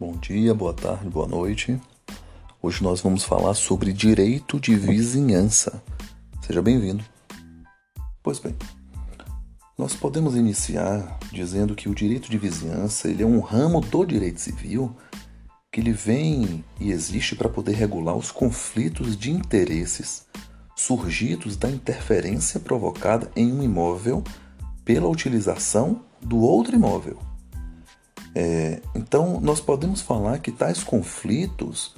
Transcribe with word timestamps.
Bom 0.00 0.12
dia, 0.12 0.54
boa 0.54 0.72
tarde, 0.72 1.10
boa 1.10 1.26
noite. 1.26 1.78
Hoje 2.62 2.82
nós 2.82 3.02
vamos 3.02 3.22
falar 3.22 3.52
sobre 3.52 3.92
direito 3.92 4.58
de 4.58 4.74
vizinhança. 4.74 5.82
Seja 6.40 6.62
bem-vindo. 6.62 7.04
Pois 8.22 8.38
bem, 8.38 8.56
nós 9.76 9.94
podemos 9.94 10.34
iniciar 10.36 11.18
dizendo 11.30 11.74
que 11.74 11.86
o 11.86 11.94
direito 11.94 12.30
de 12.30 12.38
vizinhança 12.38 13.08
ele 13.08 13.22
é 13.22 13.26
um 13.26 13.40
ramo 13.40 13.82
do 13.82 14.06
direito 14.06 14.40
civil 14.40 14.96
que 15.70 15.82
ele 15.82 15.92
vem 15.92 16.64
e 16.80 16.90
existe 16.90 17.36
para 17.36 17.50
poder 17.50 17.74
regular 17.74 18.16
os 18.16 18.32
conflitos 18.32 19.18
de 19.18 19.30
interesses 19.30 20.26
surgidos 20.74 21.58
da 21.58 21.70
interferência 21.70 22.58
provocada 22.58 23.30
em 23.36 23.52
um 23.52 23.62
imóvel 23.62 24.24
pela 24.82 25.08
utilização 25.08 26.00
do 26.22 26.38
outro 26.38 26.74
imóvel. 26.74 27.29
É, 28.34 28.80
então, 28.94 29.40
nós 29.40 29.60
podemos 29.60 30.00
falar 30.00 30.38
que 30.38 30.52
tais 30.52 30.82
conflitos 30.84 31.94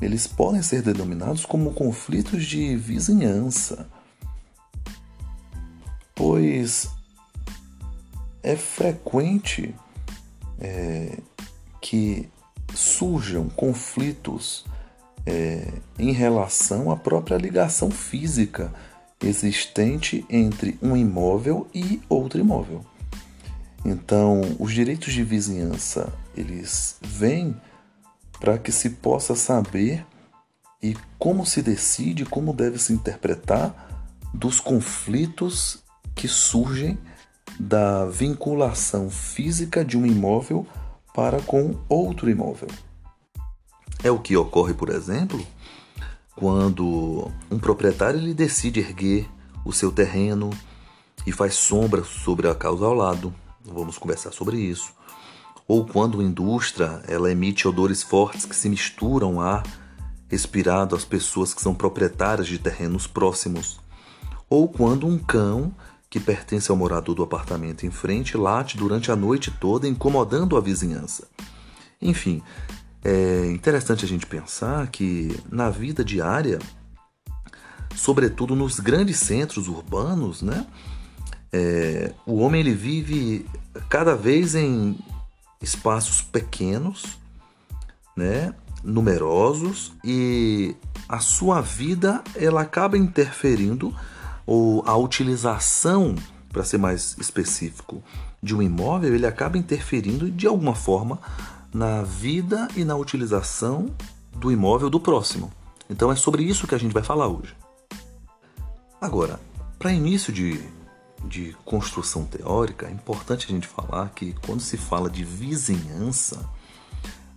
eles 0.00 0.26
podem 0.26 0.62
ser 0.62 0.82
denominados 0.82 1.46
como 1.46 1.72
conflitos 1.72 2.44
de 2.44 2.76
vizinhança, 2.76 3.88
pois 6.14 6.90
é 8.42 8.56
frequente 8.56 9.74
é, 10.58 11.18
que 11.80 12.28
surjam 12.74 13.48
conflitos 13.48 14.66
é, 15.24 15.72
em 15.98 16.12
relação 16.12 16.90
à 16.90 16.96
própria 16.96 17.36
ligação 17.36 17.90
física 17.90 18.72
existente 19.20 20.24
entre 20.28 20.78
um 20.82 20.94
imóvel 20.94 21.66
e 21.74 22.00
outro 22.08 22.38
imóvel. 22.38 22.84
Então, 23.88 24.40
os 24.58 24.72
direitos 24.72 25.12
de 25.12 25.22
vizinhança, 25.22 26.12
eles 26.36 26.96
vêm 27.00 27.54
para 28.40 28.58
que 28.58 28.72
se 28.72 28.90
possa 28.90 29.36
saber 29.36 30.04
e 30.82 30.96
como 31.16 31.46
se 31.46 31.62
decide, 31.62 32.24
como 32.24 32.52
deve 32.52 32.80
se 32.80 32.92
interpretar 32.92 34.18
dos 34.34 34.58
conflitos 34.58 35.84
que 36.16 36.26
surgem 36.26 36.98
da 37.60 38.06
vinculação 38.06 39.08
física 39.08 39.84
de 39.84 39.96
um 39.96 40.04
imóvel 40.04 40.66
para 41.14 41.40
com 41.40 41.78
outro 41.88 42.28
imóvel. 42.28 42.68
É 44.02 44.10
o 44.10 44.18
que 44.18 44.36
ocorre, 44.36 44.74
por 44.74 44.90
exemplo, 44.90 45.46
quando 46.34 47.30
um 47.48 47.58
proprietário 47.60 48.18
ele 48.18 48.34
decide 48.34 48.80
erguer 48.80 49.30
o 49.64 49.72
seu 49.72 49.92
terreno 49.92 50.50
e 51.24 51.30
faz 51.30 51.54
sombra 51.54 52.02
sobre 52.02 52.48
a 52.48 52.54
causa 52.54 52.84
ao 52.84 52.92
lado 52.92 53.32
Vamos 53.66 53.98
conversar 53.98 54.32
sobre 54.32 54.58
isso. 54.58 54.92
Ou 55.68 55.84
quando 55.84 56.20
a 56.20 56.24
indústria 56.24 57.02
ela 57.08 57.30
emite 57.30 57.66
odores 57.66 58.02
fortes 58.02 58.44
que 58.44 58.54
se 58.54 58.68
misturam 58.68 59.40
ar 59.40 59.62
respirado 60.28 60.94
às 60.94 61.04
pessoas 61.04 61.54
que 61.54 61.62
são 61.62 61.74
proprietárias 61.74 62.46
de 62.46 62.58
terrenos 62.58 63.06
próximos. 63.06 63.78
Ou 64.48 64.68
quando 64.68 65.06
um 65.06 65.18
cão 65.18 65.74
que 66.08 66.20
pertence 66.20 66.70
ao 66.70 66.76
morador 66.76 67.14
do 67.14 67.22
apartamento 67.22 67.84
em 67.84 67.90
frente 67.90 68.36
late 68.36 68.76
durante 68.76 69.10
a 69.10 69.16
noite 69.16 69.50
toda, 69.50 69.88
incomodando 69.88 70.56
a 70.56 70.60
vizinhança. 70.60 71.26
Enfim, 72.00 72.42
é 73.04 73.50
interessante 73.50 74.04
a 74.04 74.08
gente 74.08 74.26
pensar 74.26 74.86
que 74.88 75.36
na 75.50 75.68
vida 75.68 76.04
diária, 76.04 76.58
sobretudo 77.94 78.54
nos 78.54 78.78
grandes 78.78 79.18
centros 79.18 79.68
urbanos, 79.68 80.42
né, 80.42 80.66
é, 81.52 82.12
o 82.26 82.36
homem 82.38 82.60
ele 82.60 82.74
vive 82.74 83.46
cada 83.88 84.14
vez 84.14 84.54
em 84.54 84.98
espaços 85.60 86.20
pequenos, 86.20 87.18
né, 88.16 88.54
numerosos 88.82 89.92
e 90.04 90.74
a 91.08 91.18
sua 91.18 91.60
vida 91.60 92.22
ela 92.34 92.62
acaba 92.62 92.96
interferindo 92.96 93.94
ou 94.46 94.82
a 94.86 94.96
utilização, 94.96 96.14
para 96.52 96.64
ser 96.64 96.78
mais 96.78 97.16
específico, 97.18 98.02
de 98.42 98.54
um 98.54 98.62
imóvel, 98.62 99.14
ele 99.14 99.26
acaba 99.26 99.58
interferindo 99.58 100.30
de 100.30 100.46
alguma 100.46 100.74
forma 100.74 101.18
na 101.74 102.02
vida 102.02 102.68
e 102.76 102.84
na 102.84 102.96
utilização 102.96 103.90
do 104.32 104.52
imóvel 104.52 104.88
do 104.88 105.00
próximo. 105.00 105.52
Então 105.90 106.10
é 106.10 106.16
sobre 106.16 106.42
isso 106.44 106.66
que 106.66 106.74
a 106.74 106.78
gente 106.78 106.92
vai 106.92 107.02
falar 107.02 107.26
hoje. 107.26 107.54
Agora, 109.00 109.38
para 109.78 109.92
início 109.92 110.32
de 110.32 110.60
de 111.24 111.56
construção 111.64 112.24
teórica, 112.24 112.86
é 112.86 112.90
importante 112.90 113.46
a 113.46 113.48
gente 113.48 113.66
falar 113.66 114.10
que 114.10 114.34
quando 114.44 114.60
se 114.60 114.76
fala 114.76 115.10
de 115.10 115.24
vizinhança, 115.24 116.48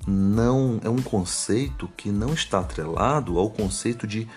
não 0.08 0.80
é 0.84 0.90
um 0.90 1.02
conceito 1.02 1.88
que 1.96 2.10
não 2.10 2.34
está 2.34 2.60
atrelado 2.60 3.38
ao 3.38 3.50
conceito 3.50 4.08
de 4.08 4.28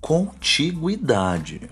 contiguidade. 0.00 1.68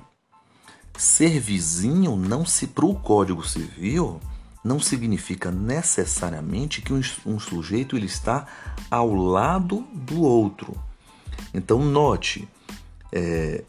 Ser 0.97 1.41
vizinho 1.41 2.17
não 2.17 2.45
se 2.47 2.67
para 2.69 2.87
o 2.87 2.95
Código 2.95 3.47
Civil 3.47 4.21
não 4.65 4.81
significa 4.81 5.51
necessariamente 5.51 6.81
que 6.81 6.93
um, 6.93 7.01
um 7.27 7.39
sujeito 7.39 7.97
ele 7.97 8.06
está 8.06 8.47
ao 8.91 9.12
lado 9.12 9.87
do 9.93 10.23
outro. 10.23 10.75
Então 11.53 11.81
note, 11.85 12.49
é, 13.12 13.62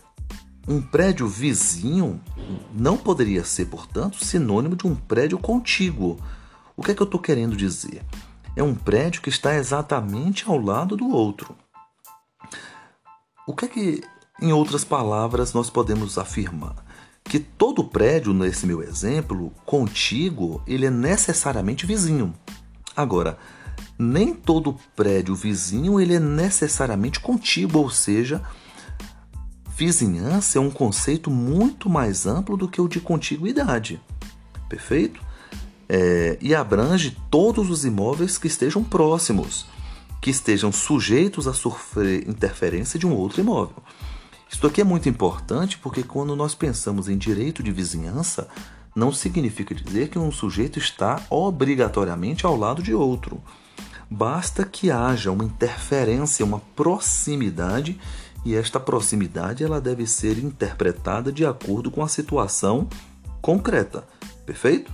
um 0.67 0.81
prédio 0.81 1.27
vizinho 1.27 2.19
não 2.73 2.97
poderia 2.97 3.43
ser, 3.43 3.65
portanto, 3.65 4.23
sinônimo 4.23 4.75
de 4.75 4.87
um 4.87 4.95
prédio 4.95 5.37
contíguo. 5.37 6.19
O 6.75 6.81
que 6.81 6.91
é 6.91 6.95
que 6.95 7.01
eu 7.01 7.05
estou 7.05 7.19
querendo 7.19 7.55
dizer? 7.55 8.03
É 8.55 8.63
um 8.63 8.73
prédio 8.73 9.21
que 9.21 9.29
está 9.29 9.55
exatamente 9.55 10.45
ao 10.47 10.59
lado 10.59 10.97
do 10.97 11.09
outro. 11.09 11.55
O 13.47 13.53
que 13.53 13.65
é 13.65 13.67
que, 13.67 14.03
em 14.41 14.51
outras 14.51 14.83
palavras, 14.83 15.53
nós 15.53 15.69
podemos 15.69 16.17
afirmar? 16.17 16.75
Que 17.23 17.39
todo 17.39 17.83
prédio, 17.83 18.33
nesse 18.33 18.65
meu 18.65 18.81
exemplo, 18.81 19.51
contíguo, 19.65 20.61
ele 20.65 20.85
é 20.85 20.91
necessariamente 20.91 21.85
vizinho. 21.85 22.33
Agora, 22.95 23.37
nem 23.99 24.33
todo 24.33 24.77
prédio 24.95 25.35
vizinho 25.35 25.99
ele 25.99 26.15
é 26.15 26.19
necessariamente 26.19 27.19
contíguo, 27.19 27.81
ou 27.81 27.89
seja, 27.89 28.41
Vizinhança 29.77 30.57
é 30.57 30.61
um 30.61 30.71
conceito 30.71 31.29
muito 31.29 31.89
mais 31.89 32.25
amplo 32.25 32.55
do 32.55 32.65
que 32.65 32.79
o 32.79 32.87
de 32.87 33.01
contiguidade, 33.01 34.01
perfeito? 34.69 35.19
É, 35.89 36.37
e 36.39 36.55
abrange 36.55 37.17
todos 37.29 37.69
os 37.69 37.83
imóveis 37.83 38.37
que 38.37 38.47
estejam 38.47 38.81
próximos, 38.81 39.65
que 40.21 40.29
estejam 40.29 40.71
sujeitos 40.71 41.45
a 41.45 41.53
sofrer 41.53 42.27
interferência 42.27 42.97
de 42.97 43.05
um 43.05 43.13
outro 43.13 43.41
imóvel. 43.41 43.83
Isso 44.49 44.65
aqui 44.65 44.79
é 44.79 44.83
muito 44.85 45.09
importante 45.09 45.77
porque 45.77 46.03
quando 46.03 46.37
nós 46.37 46.55
pensamos 46.55 47.09
em 47.09 47.17
direito 47.17 47.61
de 47.61 47.71
vizinhança, 47.71 48.47
não 48.95 49.11
significa 49.11 49.75
dizer 49.75 50.07
que 50.07 50.17
um 50.17 50.31
sujeito 50.31 50.79
está 50.79 51.21
obrigatoriamente 51.29 52.45
ao 52.45 52.55
lado 52.55 52.81
de 52.81 52.93
outro. 52.93 53.43
Basta 54.09 54.63
que 54.63 54.89
haja 54.89 55.31
uma 55.31 55.43
interferência, 55.43 56.45
uma 56.45 56.61
proximidade 56.77 57.99
e 58.45 58.55
esta 58.55 58.79
proximidade 58.79 59.63
ela 59.63 59.81
deve 59.81 60.05
ser 60.05 60.37
interpretada 60.37 61.31
de 61.31 61.43
acordo 61.43 61.89
com 61.89 62.03
a 62.03 62.07
situação 62.07 62.87
concreta. 63.41 64.03
Perfeito? 64.45 64.93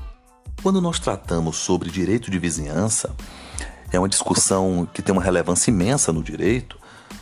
Quando 0.63 0.79
nós 0.79 0.99
tratamos 0.99 1.57
sobre 1.57 1.89
direito 1.89 2.31
de 2.31 2.39
vizinhança, 2.39 3.13
é 3.91 3.99
uma 3.99 4.07
discussão 4.07 4.87
que 4.93 5.01
tem 5.01 5.11
uma 5.11 5.21
relevância 5.21 5.69
imensa 5.69 6.13
no 6.13 6.23
direito, 6.23 6.79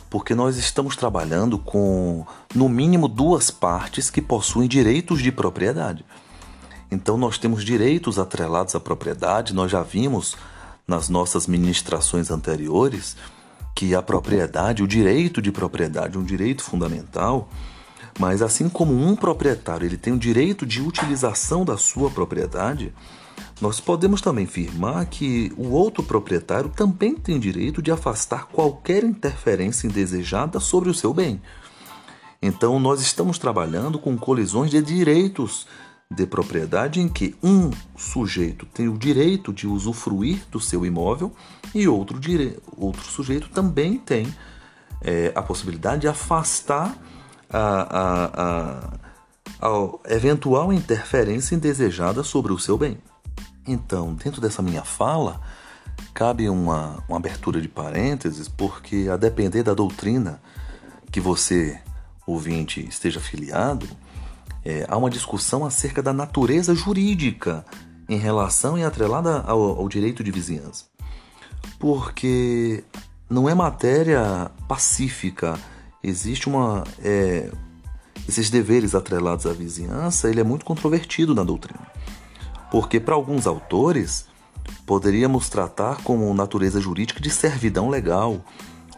porque 0.08 0.34
nós 0.34 0.56
estamos 0.56 0.94
trabalhando 0.94 1.58
com, 1.58 2.24
no 2.54 2.68
mínimo, 2.68 3.08
duas 3.08 3.50
partes 3.50 4.08
que 4.08 4.22
possuem 4.22 4.68
direitos 4.68 5.20
de 5.20 5.32
propriedade. 5.32 6.04
Então, 6.90 7.16
nós 7.16 7.38
temos 7.38 7.64
direitos 7.64 8.18
atrelados 8.18 8.74
à 8.74 8.80
propriedade, 8.80 9.54
nós 9.54 9.70
já 9.70 9.82
vimos 9.82 10.36
nas 10.86 11.08
nossas 11.08 11.46
ministrações 11.46 12.30
anteriores 12.30 13.16
que 13.74 13.94
a 13.94 14.02
propriedade, 14.02 14.82
o 14.82 14.88
direito 14.88 15.40
de 15.40 15.50
propriedade, 15.50 16.16
é 16.16 16.20
um 16.20 16.24
direito 16.24 16.62
fundamental, 16.62 17.48
mas 18.18 18.42
assim 18.42 18.68
como 18.68 18.92
um 18.92 19.16
proprietário 19.16 19.86
ele 19.86 19.96
tem 19.96 20.12
o 20.12 20.18
direito 20.18 20.66
de 20.66 20.82
utilização 20.82 21.64
da 21.64 21.76
sua 21.76 22.10
propriedade, 22.10 22.92
nós 23.60 23.80
podemos 23.80 24.20
também 24.20 24.44
afirmar 24.44 25.06
que 25.06 25.52
o 25.56 25.68
outro 25.70 26.02
proprietário 26.02 26.70
também 26.70 27.14
tem 27.14 27.38
direito 27.38 27.82
de 27.82 27.90
afastar 27.90 28.46
qualquer 28.46 29.04
interferência 29.04 29.86
indesejada 29.86 30.58
sobre 30.60 30.88
o 30.88 30.94
seu 30.94 31.12
bem. 31.12 31.40
Então, 32.42 32.80
nós 32.80 33.02
estamos 33.02 33.38
trabalhando 33.38 33.98
com 33.98 34.16
colisões 34.16 34.70
de 34.70 34.80
direitos 34.80 35.66
de 36.12 36.26
propriedade 36.26 37.00
em 37.00 37.08
que 37.08 37.36
um 37.40 37.70
sujeito 37.96 38.66
tem 38.66 38.88
o 38.88 38.98
direito 38.98 39.52
de 39.52 39.68
usufruir 39.68 40.42
do 40.50 40.58
seu 40.58 40.84
imóvel 40.84 41.32
e 41.72 41.86
outro, 41.86 42.18
dire... 42.18 42.58
outro 42.76 43.04
sujeito 43.04 43.48
também 43.50 43.96
tem 43.96 44.34
é, 45.02 45.32
a 45.36 45.40
possibilidade 45.40 46.02
de 46.02 46.08
afastar 46.08 46.96
a, 47.48 47.60
a, 47.60 48.24
a, 48.42 49.68
a 49.68 50.12
eventual 50.12 50.72
interferência 50.72 51.54
indesejada 51.54 52.24
sobre 52.24 52.52
o 52.52 52.58
seu 52.58 52.76
bem. 52.76 52.98
Então, 53.64 54.12
dentro 54.14 54.40
dessa 54.40 54.60
minha 54.62 54.82
fala, 54.82 55.40
cabe 56.12 56.48
uma, 56.48 57.04
uma 57.08 57.18
abertura 57.18 57.60
de 57.60 57.68
parênteses, 57.68 58.48
porque 58.48 59.08
a 59.08 59.16
depender 59.16 59.62
da 59.62 59.74
doutrina 59.74 60.42
que 61.12 61.20
você, 61.20 61.80
ouvinte, 62.26 62.84
esteja 62.84 63.20
filiado, 63.20 63.86
é, 64.64 64.86
há 64.88 64.96
uma 64.96 65.10
discussão 65.10 65.64
acerca 65.64 66.02
da 66.02 66.12
natureza 66.12 66.74
jurídica 66.74 67.64
em 68.08 68.18
relação 68.18 68.76
e 68.76 68.84
atrelada 68.84 69.40
ao, 69.46 69.60
ao 69.78 69.88
direito 69.88 70.22
de 70.24 70.30
vizinhança. 70.30 70.84
Porque 71.78 72.84
não 73.28 73.48
é 73.48 73.54
matéria 73.54 74.50
pacífica, 74.66 75.58
existe 76.02 76.48
uma. 76.48 76.84
É, 77.02 77.50
esses 78.28 78.50
deveres 78.50 78.94
atrelados 78.94 79.46
à 79.46 79.52
vizinhança, 79.52 80.28
ele 80.28 80.40
é 80.40 80.44
muito 80.44 80.64
controvertido 80.64 81.34
na 81.34 81.42
doutrina. 81.42 81.86
Porque 82.70 83.00
para 83.00 83.14
alguns 83.14 83.46
autores, 83.46 84.26
poderíamos 84.86 85.48
tratar 85.48 86.02
como 86.02 86.32
natureza 86.34 86.80
jurídica 86.80 87.20
de 87.20 87.30
servidão 87.30 87.88
legal. 87.88 88.44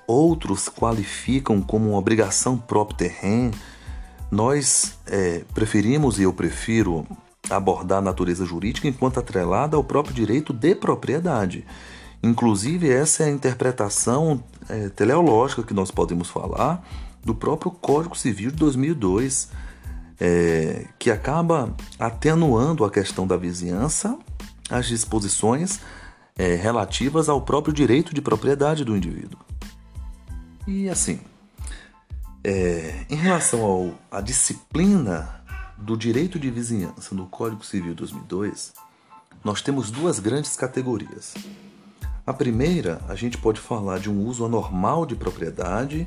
Outros 0.07 0.69
qualificam 0.69 1.63
como 1.63 1.91
uma 1.91 1.99
obrigação 1.99 2.57
próprio 2.59 2.97
terreno. 2.97 3.53
Nós 4.33 4.95
é, 5.07 5.45
preferimos 5.53 6.19
e 6.19 6.23
eu 6.23 6.33
prefiro 6.33 7.07
abordar 7.51 7.99
a 7.99 8.01
natureza 8.01 8.47
jurídica 8.47 8.89
enquanto 8.89 9.21
atrelada 9.21 9.77
ao 9.77 9.85
próprio 9.85 10.15
direito 10.15 10.55
de 10.55 10.75
propriedade. 10.75 11.67
Inclusive, 12.23 12.89
essa 12.89 13.25
é 13.25 13.27
a 13.27 13.31
interpretação 13.31 14.43
é, 14.71 14.89
teleológica 14.89 15.63
que 15.63 15.75
nós 15.75 15.91
podemos 15.91 16.31
falar 16.31 16.83
do 17.23 17.35
próprio 17.35 17.71
Código 17.73 18.17
Civil 18.17 18.51
de 18.51 18.57
2002, 18.57 19.51
é, 20.19 20.87
que 20.99 21.11
acaba 21.11 21.77
atenuando 21.99 22.87
a 22.87 22.91
questão 22.91 23.27
da 23.27 23.37
vizinhança 23.37 24.19
às 24.71 24.87
disposições 24.87 25.79
é, 26.39 26.55
relativas 26.55 27.29
ao 27.29 27.43
próprio 27.43 27.75
direito 27.75 28.15
de 28.15 28.23
propriedade 28.23 28.83
do 28.83 28.97
indivíduo. 28.97 29.39
E 30.67 30.89
assim, 30.89 31.21
é, 32.45 33.07
em 33.09 33.15
relação 33.15 33.97
à 34.11 34.21
disciplina 34.21 35.43
do 35.79 35.97
direito 35.97 36.39
de 36.39 36.51
vizinhança 36.51 37.15
no 37.15 37.27
Código 37.27 37.65
Civil 37.65 37.95
2002, 37.95 38.73
nós 39.45 39.63
temos 39.63 39.91
duas 39.91 40.19
grandes 40.19 40.57
categorias. 40.57 41.35
A 42.25 42.33
primeira, 42.33 43.01
a 43.09 43.15
gente 43.15 43.37
pode 43.39 43.61
falar 43.61 43.99
de 43.99 44.09
um 44.09 44.25
uso 44.27 44.45
anormal 44.45 45.05
de 45.05 45.17
propriedade, 45.17 46.07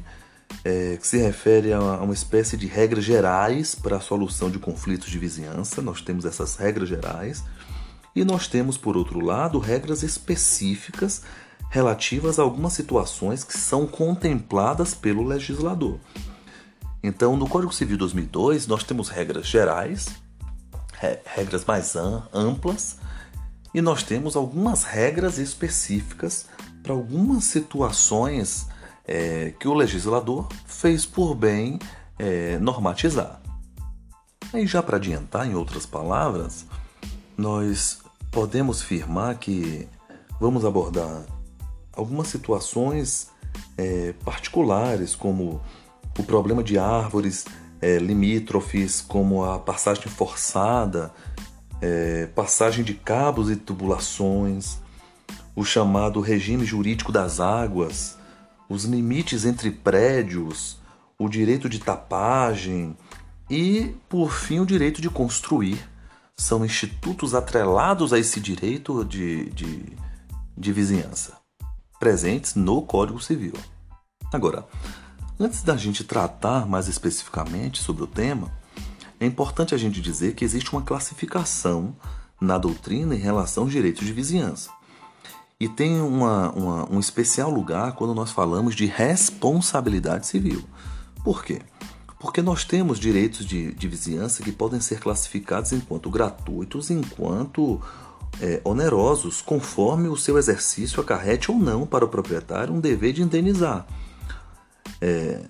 é, 0.64 0.98
que 0.98 1.06
se 1.06 1.18
refere 1.18 1.74
a 1.74 1.80
uma 1.80 2.14
espécie 2.14 2.56
de 2.56 2.68
regras 2.68 3.04
gerais 3.04 3.76
para 3.76 3.98
a 3.98 4.02
solução 4.02 4.50
de 4.50 4.60
conflitos 4.60 5.10
de 5.10 5.20
vizinhança. 5.20 5.82
Nós 5.82 6.02
temos 6.02 6.24
essas 6.24 6.56
regras 6.56 6.88
gerais. 6.88 7.44
E 8.16 8.24
nós 8.24 8.48
temos, 8.48 8.78
por 8.78 8.96
outro 8.96 9.20
lado, 9.20 9.60
regras 9.60 10.04
específicas 10.04 11.24
relativas 11.70 12.40
a 12.40 12.44
algumas 12.44 12.74
situações 12.74 13.44
que 13.44 13.58
são 13.58 13.86
contempladas 13.86 14.94
pelo 14.94 15.24
legislador. 15.24 16.00
Então, 17.04 17.36
no 17.36 17.48
Código 17.48 17.74
Civil 17.74 17.98
2002, 17.98 18.66
nós 18.66 18.84
temos 18.84 19.10
regras 19.10 19.46
gerais, 19.46 20.08
regras 21.26 21.64
mais 21.66 21.96
amplas, 22.34 22.98
e 23.74 23.82
nós 23.82 24.04
temos 24.04 24.36
algumas 24.36 24.84
regras 24.84 25.38
específicas 25.38 26.48
para 26.82 26.94
algumas 26.94 27.44
situações 27.44 28.68
é, 29.06 29.54
que 29.60 29.68
o 29.68 29.74
legislador 29.74 30.48
fez 30.66 31.06
por 31.06 31.36
bem 31.36 31.78
é, 32.18 32.58
normatizar. 32.60 33.42
Aí, 34.54 34.66
já 34.66 34.82
para 34.82 34.98
adiantar, 34.98 35.46
em 35.46 35.54
outras 35.54 35.86
palavras, 35.86 36.66
nós 37.38 38.00
podemos 38.32 38.82
afirmar 38.82 39.36
que 39.38 39.88
vamos 40.40 40.64
abordar 40.64 41.24
algumas 41.96 42.28
situações 42.28 43.30
é, 43.78 44.14
particulares, 44.24 45.16
como 45.16 45.62
o 46.18 46.24
problema 46.24 46.64
de 46.64 46.78
árvores 46.78 47.46
é, 47.82 47.98
limítrofes, 47.98 49.02
como 49.02 49.44
a 49.44 49.60
passagem 49.60 50.08
forçada 50.08 51.12
é, 51.82 52.28
passagem 52.28 52.84
de 52.84 52.94
cabos 52.94 53.50
e 53.50 53.56
tubulações, 53.56 54.78
o 55.56 55.64
chamado 55.64 56.20
regime 56.20 56.66
jurídico 56.66 57.12
das 57.12 57.40
águas, 57.40 58.18
os 58.70 58.86
limites 58.86 59.46
entre 59.46 59.72
prédios, 59.72 60.78
o 61.18 61.30
direito 61.30 61.70
de 61.70 61.80
tapagem 61.80 62.98
e, 63.50 63.96
por 64.10 64.34
fim, 64.34 64.60
o 64.60 64.66
direito 64.66 65.02
de 65.02 65.10
construir. 65.10 65.78
São 66.38 66.66
institutos 66.66 67.34
atrelados 67.34 68.12
a 68.12 68.20
esse 68.20 68.42
direito 68.42 69.06
de, 69.06 69.50
de, 69.52 69.86
de 70.58 70.74
vizinhança, 70.74 71.38
presentes 72.00 72.56
no 72.56 72.82
Código 72.82 73.20
Civil. 73.22 73.54
Agora, 74.32 74.66
antes 75.40 75.62
da 75.62 75.78
gente 75.78 76.04
tratar 76.04 76.66
mais 76.68 76.88
especificamente 76.88 77.82
sobre 77.82 78.04
o 78.04 78.08
tema, 78.08 78.52
é 79.20 79.26
importante 79.26 79.74
a 79.74 79.78
gente 79.78 80.02
dizer 80.02 80.36
que 80.36 80.44
existe 80.44 80.72
uma 80.74 80.82
classificação 80.82 81.96
na 82.40 82.58
doutrina 82.58 83.16
em 83.16 83.20
relação 83.20 83.64
aos 83.64 83.72
direitos 83.72 84.06
de 84.06 84.12
vizinhança. 84.12 84.70
E 85.60 85.70
tem 85.70 86.02
uma, 86.02 86.52
uma, 86.52 86.94
um 86.94 87.00
especial 87.00 87.50
lugar 87.50 87.94
quando 87.94 88.14
nós 88.14 88.32
falamos 88.32 88.76
de 88.76 88.86
responsabilidade 88.86 90.28
civil. 90.28 90.64
Por 91.24 91.44
quê? 91.46 91.62
Porque 92.20 92.42
nós 92.42 92.66
temos 92.66 93.00
direitos 93.00 93.46
de, 93.46 93.74
de 93.74 93.88
vizinhança 93.88 94.44
que 94.44 94.52
podem 94.52 94.82
ser 94.82 95.00
classificados 95.00 95.72
enquanto 95.72 96.10
gratuitos, 96.10 96.90
enquanto 96.90 97.82
é, 98.42 98.62
onerosos, 98.64 99.42
conforme 99.42 100.08
o 100.08 100.18
seu 100.18 100.38
exercício 100.38 101.02
acarrete 101.02 101.52
ou 101.52 101.58
não 101.58 101.86
para 101.86 102.06
o 102.06 102.10
proprietário 102.10 102.74
um 102.74 102.80
dever 102.80 103.14
de 103.14 103.22
indenizar. 103.22 103.86
É, 105.02 105.42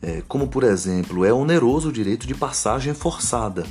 é, 0.00 0.22
como 0.26 0.48
por 0.48 0.64
exemplo, 0.64 1.24
é 1.24 1.32
oneroso 1.32 1.88
o 1.88 1.92
direito 1.92 2.26
de 2.26 2.34
passagem 2.34 2.92
forçada. 2.92 3.66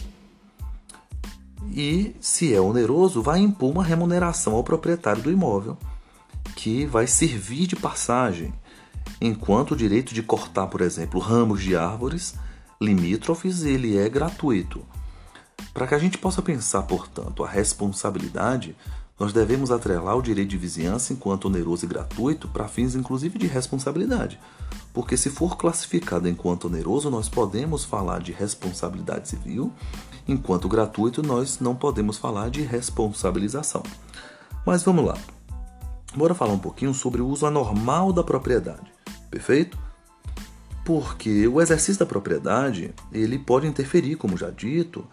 E, 1.74 2.16
se 2.20 2.54
é 2.54 2.60
oneroso, 2.60 3.22
vai 3.22 3.40
impor 3.40 3.72
uma 3.72 3.84
remuneração 3.84 4.54
ao 4.54 4.64
proprietário 4.64 5.22
do 5.22 5.32
imóvel, 5.32 5.78
que 6.56 6.86
vai 6.86 7.08
servir 7.08 7.68
de 7.68 7.76
passagem, 7.76 8.54
enquanto 9.22 9.72
o 9.72 9.76
direito 9.76 10.14
de 10.14 10.22
cortar, 10.22 10.68
por 10.68 10.82
exemplo, 10.82 11.20
ramos 11.20 11.62
de 11.62 11.76
árvores 11.76 12.36
limítrofes 12.82 13.64
ele 13.64 13.98
é 13.98 14.10
gratuito. 14.10 14.84
Para 15.74 15.88
que 15.88 15.96
a 15.96 16.00
gente 16.00 16.18
possa 16.18 16.42
pensar, 16.42 16.84
portanto, 16.84 17.44
a 17.44 17.48
responsabilidade, 17.48 18.76
nós 19.20 19.32
devemos 19.32 19.70
atrelar 19.70 20.18
o 20.18 20.22
direito 20.22 20.50
de 20.50 20.58
vizinhança 20.58 21.14
enquanto 21.14 21.46
oneroso 21.46 21.86
e 21.86 21.88
gratuito 21.88 22.48
para 22.48 22.68
fins 22.68 22.96
inclusive 22.96 23.38
de 23.38 23.46
responsabilidade. 23.46 24.40
Porque 24.94 25.16
se 25.16 25.30
for 25.30 25.58
classificado 25.58 26.28
enquanto 26.28 26.66
oneroso, 26.66 27.10
nós 27.10 27.30
podemos 27.30 27.86
falar 27.86 28.20
de 28.20 28.32
responsabilidade 28.32 29.30
civil, 29.30 29.72
enquanto 30.28 30.68
gratuito 30.68 31.22
nós 31.22 31.60
não 31.60 31.76
podemos 31.76 32.18
falar 32.18 32.50
de 32.50 32.62
responsabilização. 32.62 33.84
Mas 34.66 34.84
vamos 34.84 35.06
lá. 35.06 35.18
Bora 36.16 36.34
falar 36.34 36.54
um 36.54 36.60
pouquinho 36.60 36.94
sobre 36.94 37.22
o 37.22 37.28
uso 37.28 37.46
anormal 37.46 38.12
da 38.12 38.24
propriedade. 38.24 38.92
Perfeito? 39.30 39.78
Porque 40.84 41.48
o 41.48 41.62
exercício 41.62 42.00
da 42.00 42.06
propriedade, 42.06 42.94
ele 43.14 43.38
pode 43.40 43.68
interferir, 43.68 44.16
como 44.16 44.36
já 44.36 44.50
dito, 44.50 45.08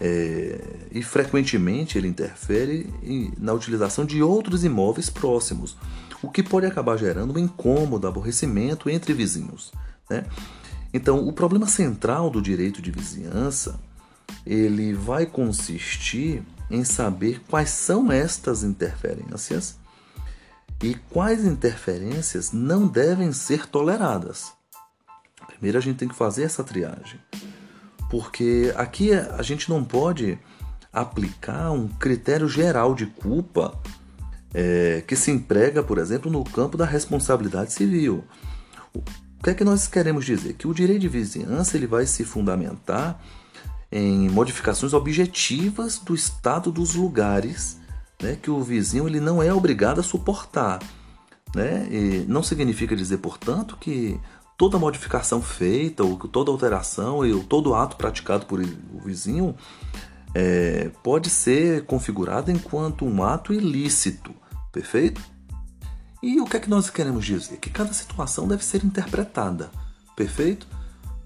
é, 0.00 0.60
e 0.90 1.02
frequentemente 1.02 1.96
ele 1.96 2.08
interfere 2.08 2.92
na 3.38 3.52
utilização 3.52 4.04
de 4.04 4.22
outros 4.22 4.64
imóveis 4.64 5.08
próximos, 5.08 5.76
o 6.22 6.30
que 6.30 6.42
pode 6.42 6.66
acabar 6.66 6.96
gerando 6.96 7.34
um 7.34 7.38
incômodo, 7.38 8.06
aborrecimento 8.06 8.90
entre 8.90 9.12
vizinhos. 9.12 9.72
Né? 10.08 10.24
Então, 10.92 11.26
o 11.26 11.32
problema 11.32 11.66
central 11.66 12.30
do 12.30 12.42
direito 12.42 12.82
de 12.82 12.90
vizinhança 12.90 13.78
ele 14.44 14.92
vai 14.92 15.24
consistir 15.24 16.42
em 16.70 16.84
saber 16.84 17.40
quais 17.48 17.70
são 17.70 18.10
estas 18.10 18.62
interferências 18.62 19.76
e 20.82 20.94
quais 21.10 21.44
interferências 21.44 22.52
não 22.52 22.86
devem 22.86 23.32
ser 23.32 23.66
toleradas. 23.66 24.52
Primeiro 25.46 25.78
a 25.78 25.80
gente 25.80 25.96
tem 25.96 26.08
que 26.08 26.14
fazer 26.14 26.42
essa 26.42 26.62
triagem 26.62 27.20
porque 28.10 28.72
aqui 28.76 29.12
a 29.12 29.42
gente 29.42 29.68
não 29.68 29.84
pode 29.84 30.38
aplicar 30.92 31.70
um 31.72 31.88
critério 31.88 32.48
geral 32.48 32.94
de 32.94 33.06
culpa 33.06 33.78
é, 34.54 35.02
que 35.06 35.14
se 35.14 35.30
emprega, 35.30 35.82
por 35.82 35.98
exemplo, 35.98 36.30
no 36.30 36.42
campo 36.42 36.76
da 36.76 36.86
responsabilidade 36.86 37.72
civil. 37.72 38.24
O 38.94 39.02
que 39.42 39.50
é 39.50 39.54
que 39.54 39.64
nós 39.64 39.86
queremos 39.86 40.24
dizer? 40.24 40.54
Que 40.54 40.66
o 40.66 40.72
direito 40.72 41.02
de 41.02 41.08
vizinhança 41.08 41.76
ele 41.76 41.86
vai 41.86 42.06
se 42.06 42.24
fundamentar 42.24 43.20
em 43.92 44.28
modificações 44.30 44.92
objetivas 44.92 45.98
do 45.98 46.14
estado 46.14 46.72
dos 46.72 46.94
lugares 46.94 47.78
né, 48.22 48.36
que 48.40 48.50
o 48.50 48.62
vizinho 48.62 49.06
ele 49.06 49.20
não 49.20 49.42
é 49.42 49.52
obrigado 49.52 50.00
a 50.00 50.02
suportar. 50.02 50.80
Né? 51.54 51.86
E 51.90 52.24
não 52.26 52.42
significa 52.42 52.96
dizer, 52.96 53.18
portanto, 53.18 53.76
que 53.78 54.18
toda 54.56 54.78
modificação 54.78 55.42
feita, 55.42 56.02
ou 56.02 56.16
toda 56.16 56.50
alteração 56.50 57.24
e 57.24 57.44
todo 57.44 57.74
ato 57.74 57.96
praticado 57.96 58.46
por 58.46 58.60
o 58.60 59.00
vizinho 59.04 59.54
é, 60.34 60.90
pode 61.02 61.30
ser 61.30 61.84
configurado 61.84 62.50
enquanto 62.50 63.04
um 63.04 63.22
ato 63.22 63.52
ilícito, 63.52 64.34
Perfeito? 64.76 65.22
E 66.22 66.38
o 66.38 66.44
que 66.44 66.58
é 66.58 66.60
que 66.60 66.68
nós 66.68 66.90
queremos 66.90 67.24
dizer? 67.24 67.56
Que 67.56 67.70
cada 67.70 67.94
situação 67.94 68.46
deve 68.46 68.62
ser 68.62 68.84
interpretada. 68.84 69.70
Perfeito? 70.14 70.66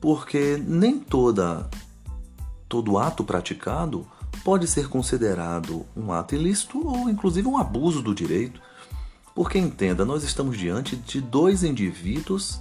Porque 0.01 0.57
nem 0.65 1.01
toda 1.01 1.69
todo 2.69 2.97
ato 2.97 3.25
praticado 3.25 4.07
pode 4.45 4.69
ser 4.69 4.89
considerado 4.89 5.85
um 5.97 6.13
ato 6.13 6.37
ilícito 6.37 6.87
ou 6.87 7.11
inclusive 7.11 7.49
um 7.49 7.59
abuso 7.59 8.01
do 8.01 8.15
direito. 8.15 8.63
Porque 9.35 9.59
entenda, 9.59 10.05
nós 10.05 10.23
estamos 10.23 10.57
diante 10.57 10.95
de 10.95 11.21
dois 11.21 11.65
indivíduos 11.65 12.61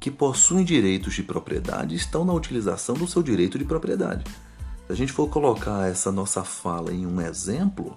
que 0.00 0.10
possuem 0.10 0.64
direitos 0.64 1.14
de 1.14 1.22
propriedade 1.22 1.94
estão 1.94 2.24
na 2.24 2.32
utilização 2.32 2.94
do 2.94 3.06
seu 3.06 3.22
direito 3.22 3.58
de 3.58 3.64
propriedade. 3.64 4.24
Se 4.86 4.92
a 4.92 4.94
gente 4.94 5.12
for 5.12 5.28
colocar 5.28 5.88
essa 5.88 6.12
nossa 6.12 6.44
fala 6.44 6.92
em 6.92 7.06
um 7.06 7.20
exemplo, 7.20 7.96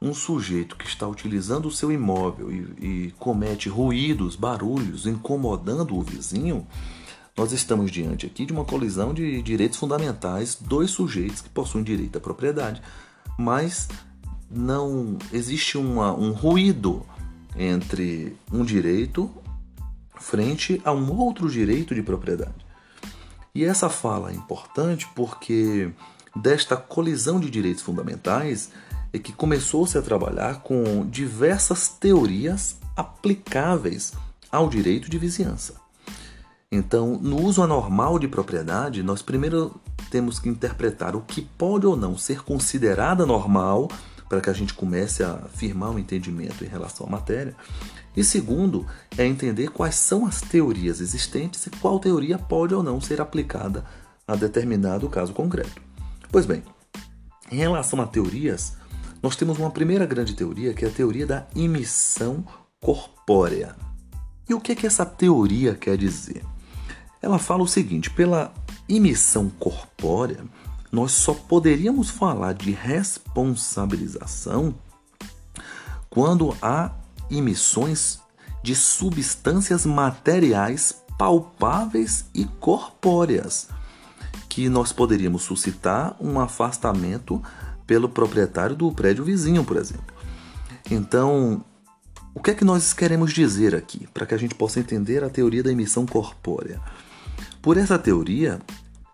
um 0.00 0.12
sujeito 0.12 0.76
que 0.76 0.86
está 0.86 1.06
utilizando 1.06 1.66
o 1.66 1.70
seu 1.70 1.92
imóvel 1.92 2.50
e, 2.50 2.86
e 2.86 3.14
comete 3.18 3.68
ruídos, 3.68 4.36
barulhos, 4.36 5.06
incomodando 5.06 5.96
o 5.96 6.02
vizinho, 6.02 6.66
nós 7.36 7.52
estamos 7.52 7.90
diante 7.90 8.24
aqui 8.24 8.46
de 8.46 8.52
uma 8.52 8.64
colisão 8.64 9.12
de 9.12 9.42
direitos 9.42 9.78
fundamentais, 9.78 10.56
dois 10.58 10.90
sujeitos 10.90 11.42
que 11.42 11.50
possuem 11.50 11.84
direito 11.84 12.16
à 12.16 12.20
propriedade, 12.20 12.80
mas 13.38 13.88
não 14.50 15.18
existe 15.32 15.76
uma, 15.76 16.14
um 16.14 16.32
ruído 16.32 17.04
entre 17.54 18.36
um 18.50 18.64
direito 18.64 19.30
frente 20.20 20.80
a 20.84 20.92
um 20.92 21.12
outro 21.12 21.50
direito 21.50 21.94
de 21.94 22.02
propriedade. 22.02 22.66
E 23.54 23.64
essa 23.64 23.88
fala 23.88 24.30
é 24.30 24.34
importante 24.34 25.08
porque 25.14 25.90
desta 26.34 26.76
colisão 26.76 27.40
de 27.40 27.48
direitos 27.48 27.82
fundamentais 27.82 28.70
é 29.12 29.18
que 29.18 29.32
começou-se 29.32 29.96
a 29.96 30.02
trabalhar 30.02 30.60
com 30.60 31.06
diversas 31.06 31.88
teorias 31.88 32.76
aplicáveis 32.94 34.12
ao 34.50 34.68
direito 34.68 35.08
de 35.08 35.18
vizinhança. 35.18 35.74
Então, 36.70 37.18
no 37.18 37.40
uso 37.42 37.62
anormal 37.62 38.18
de 38.18 38.28
propriedade, 38.28 39.02
nós 39.02 39.22
primeiro 39.22 39.80
temos 40.10 40.38
que 40.38 40.48
interpretar 40.48 41.16
o 41.16 41.20
que 41.20 41.42
pode 41.42 41.86
ou 41.86 41.96
não 41.96 42.18
ser 42.18 42.42
considerado 42.42 43.24
normal 43.26 43.88
para 44.28 44.40
que 44.40 44.50
a 44.50 44.52
gente 44.52 44.74
comece 44.74 45.22
a 45.22 45.38
firmar 45.54 45.90
um 45.90 45.98
entendimento 45.98 46.64
em 46.64 46.68
relação 46.68 47.06
à 47.06 47.10
matéria. 47.10 47.54
E 48.16 48.24
segundo, 48.24 48.86
é 49.18 49.26
entender 49.26 49.68
quais 49.68 49.96
são 49.96 50.26
as 50.26 50.40
teorias 50.40 51.00
existentes 51.00 51.66
e 51.66 51.70
qual 51.70 52.00
teoria 52.00 52.38
pode 52.38 52.74
ou 52.74 52.82
não 52.82 53.00
ser 53.00 53.20
aplicada 53.20 53.84
a 54.26 54.34
determinado 54.34 55.08
caso 55.08 55.34
concreto. 55.34 55.82
Pois 56.32 56.46
bem, 56.46 56.62
em 57.50 57.58
relação 57.58 58.00
a 58.00 58.06
teorias, 58.06 58.76
nós 59.22 59.36
temos 59.36 59.58
uma 59.58 59.70
primeira 59.70 60.06
grande 60.06 60.34
teoria 60.34 60.72
que 60.72 60.84
é 60.84 60.88
a 60.88 60.92
teoria 60.92 61.26
da 61.26 61.46
emissão 61.54 62.44
corpórea. 62.80 63.76
E 64.48 64.54
o 64.54 64.60
que, 64.60 64.72
é 64.72 64.74
que 64.74 64.86
essa 64.86 65.04
teoria 65.04 65.74
quer 65.74 65.98
dizer? 65.98 66.42
Ela 67.20 67.38
fala 67.38 67.62
o 67.62 67.68
seguinte: 67.68 68.10
pela 68.10 68.54
emissão 68.88 69.50
corpórea, 69.50 70.42
nós 70.90 71.12
só 71.12 71.34
poderíamos 71.34 72.08
falar 72.08 72.54
de 72.54 72.70
responsabilização 72.70 74.74
quando 76.08 76.56
há 76.62 76.92
emissões 77.30 78.20
de 78.62 78.74
substâncias 78.74 79.86
materiais 79.86 81.02
palpáveis 81.18 82.26
e 82.34 82.44
corpóreas, 82.44 83.68
que 84.48 84.68
nós 84.68 84.92
poderíamos 84.92 85.42
suscitar 85.42 86.16
um 86.20 86.38
afastamento 86.38 87.42
pelo 87.86 88.08
proprietário 88.08 88.76
do 88.76 88.90
prédio 88.92 89.24
vizinho, 89.24 89.64
por 89.64 89.76
exemplo. 89.76 90.14
Então, 90.90 91.64
o 92.34 92.40
que 92.40 92.50
é 92.50 92.54
que 92.54 92.64
nós 92.64 92.92
queremos 92.92 93.32
dizer 93.32 93.74
aqui, 93.74 94.06
para 94.12 94.26
que 94.26 94.34
a 94.34 94.38
gente 94.38 94.54
possa 94.54 94.80
entender 94.80 95.24
a 95.24 95.30
teoria 95.30 95.62
da 95.62 95.72
emissão 95.72 96.04
corpórea? 96.04 96.80
Por 97.62 97.76
essa 97.76 97.98
teoria, 97.98 98.60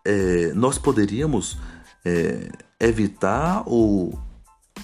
é, 0.05 0.53
nós 0.55 0.79
poderíamos 0.79 1.59
é, 2.05 2.51
evitar 2.81 3.63
ou 3.67 4.19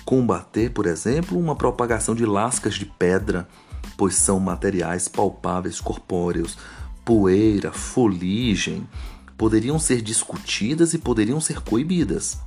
combater, 0.08 0.70
por 0.70 0.86
exemplo, 0.86 1.38
uma 1.38 1.54
propagação 1.54 2.14
de 2.14 2.24
lascas 2.24 2.76
de 2.76 2.86
pedra, 2.86 3.46
pois 3.94 4.14
são 4.14 4.40
materiais 4.40 5.06
palpáveis 5.06 5.82
corpóreos, 5.82 6.56
poeira, 7.04 7.70
foligem, 7.72 8.88
poderiam 9.36 9.78
ser 9.78 10.00
discutidas 10.00 10.94
e 10.94 10.98
poderiam 10.98 11.42
ser 11.42 11.60
coibidas. 11.60 12.38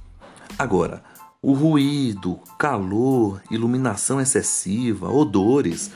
Agora, 0.58 1.04
o 1.40 1.54
ruído, 1.54 2.40
calor, 2.58 3.40
iluminação 3.52 4.20
excessiva, 4.20 5.12
odores, 5.12 5.92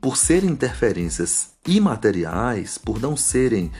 por 0.00 0.16
serem 0.16 0.50
interferências 0.50 1.54
imateriais, 1.66 2.78
por 2.78 3.00
não 3.00 3.16
serem 3.16 3.72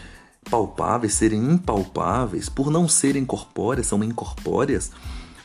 palpáveis 0.51 1.15
serem 1.15 1.53
impalpáveis, 1.53 2.49
por 2.49 2.73
não 2.73 2.89
serem 2.89 3.25
corpóreas, 3.25 3.87
são 3.87 4.03
incorpóreas, 4.03 4.91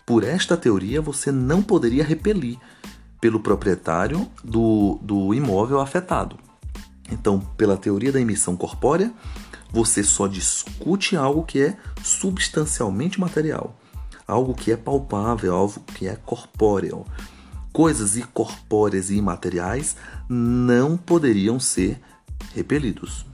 por 0.09 0.23
esta 0.23 0.57
teoria 0.57 0.99
você 0.99 1.31
não 1.31 1.61
poderia 1.61 2.03
repelir 2.03 2.57
pelo 3.21 3.39
proprietário 3.39 4.27
do, 4.43 4.97
do 5.03 5.35
imóvel 5.35 5.79
afetado. 5.79 6.35
Então, 7.11 7.39
pela 7.55 7.77
teoria 7.77 8.11
da 8.11 8.19
emissão 8.19 8.57
corpórea, 8.57 9.13
você 9.71 10.03
só 10.03 10.25
discute 10.25 11.15
algo 11.15 11.43
que 11.43 11.61
é 11.61 11.77
substancialmente 12.03 13.19
material, 13.19 13.77
algo 14.25 14.55
que 14.55 14.71
é 14.71 14.75
palpável, 14.75 15.53
algo 15.53 15.79
que 15.93 16.07
é 16.07 16.15
corpóreo. 16.15 17.05
Coisas 17.71 18.17
incorpóreas 18.17 19.11
e 19.11 19.15
imateriais 19.15 19.95
não 20.27 20.97
poderiam 20.97 21.59
ser 21.59 22.01
repelidos 22.55 23.27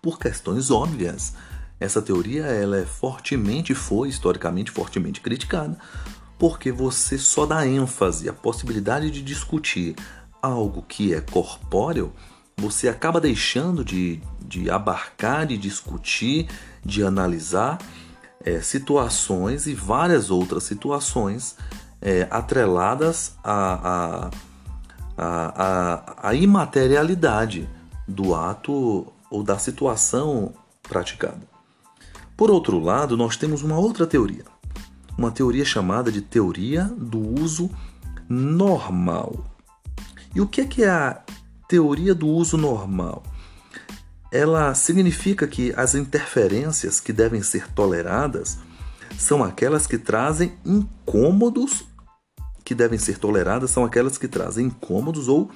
por 0.00 0.18
questões 0.18 0.70
óbvias. 0.70 1.34
Essa 1.82 2.00
teoria 2.00 2.44
ela 2.44 2.78
é 2.78 2.84
fortemente 2.84 3.74
foi 3.74 4.08
historicamente 4.08 4.70
fortemente 4.70 5.20
criticada, 5.20 5.76
porque 6.38 6.70
você 6.70 7.18
só 7.18 7.44
dá 7.44 7.66
ênfase 7.66 8.28
à 8.28 8.32
possibilidade 8.32 9.10
de 9.10 9.20
discutir 9.20 9.96
algo 10.40 10.82
que 10.82 11.12
é 11.12 11.20
corpóreo, 11.20 12.12
você 12.56 12.88
acaba 12.88 13.20
deixando 13.20 13.84
de, 13.84 14.20
de 14.46 14.70
abarcar, 14.70 15.44
de 15.44 15.58
discutir, 15.58 16.48
de 16.84 17.02
analisar 17.02 17.78
é, 18.44 18.60
situações 18.60 19.66
e 19.66 19.74
várias 19.74 20.30
outras 20.30 20.62
situações 20.62 21.56
é, 22.00 22.28
atreladas 22.30 23.34
à, 23.42 24.30
à, 25.16 26.34
imaterialidade 26.34 27.68
do 28.06 28.36
ato 28.36 29.12
ou 29.28 29.42
da 29.42 29.58
situação 29.58 30.54
praticada. 30.82 31.51
Por 32.42 32.50
outro 32.50 32.80
lado, 32.80 33.16
nós 33.16 33.36
temos 33.36 33.62
uma 33.62 33.78
outra 33.78 34.04
teoria, 34.04 34.44
uma 35.16 35.30
teoria 35.30 35.64
chamada 35.64 36.10
de 36.10 36.20
teoria 36.20 36.90
do 36.98 37.40
uso 37.40 37.70
normal. 38.28 39.46
E 40.34 40.40
o 40.40 40.48
que 40.48 40.62
é, 40.62 40.66
que 40.66 40.82
é 40.82 40.90
a 40.90 41.22
teoria 41.68 42.12
do 42.12 42.26
uso 42.26 42.56
normal? 42.56 43.22
Ela 44.32 44.74
significa 44.74 45.46
que 45.46 45.72
as 45.76 45.94
interferências 45.94 46.98
que 46.98 47.12
devem 47.12 47.44
ser 47.44 47.68
toleradas 47.68 48.58
são 49.16 49.44
aquelas 49.44 49.86
que 49.86 49.96
trazem 49.96 50.52
incômodos 50.66 51.84
que 52.64 52.74
devem 52.74 52.98
ser 52.98 53.18
toleradas 53.18 53.70
são 53.70 53.84
aquelas 53.84 54.18
que 54.18 54.26
trazem 54.26 54.66
incômodos 54.66 55.28
ou 55.28 55.48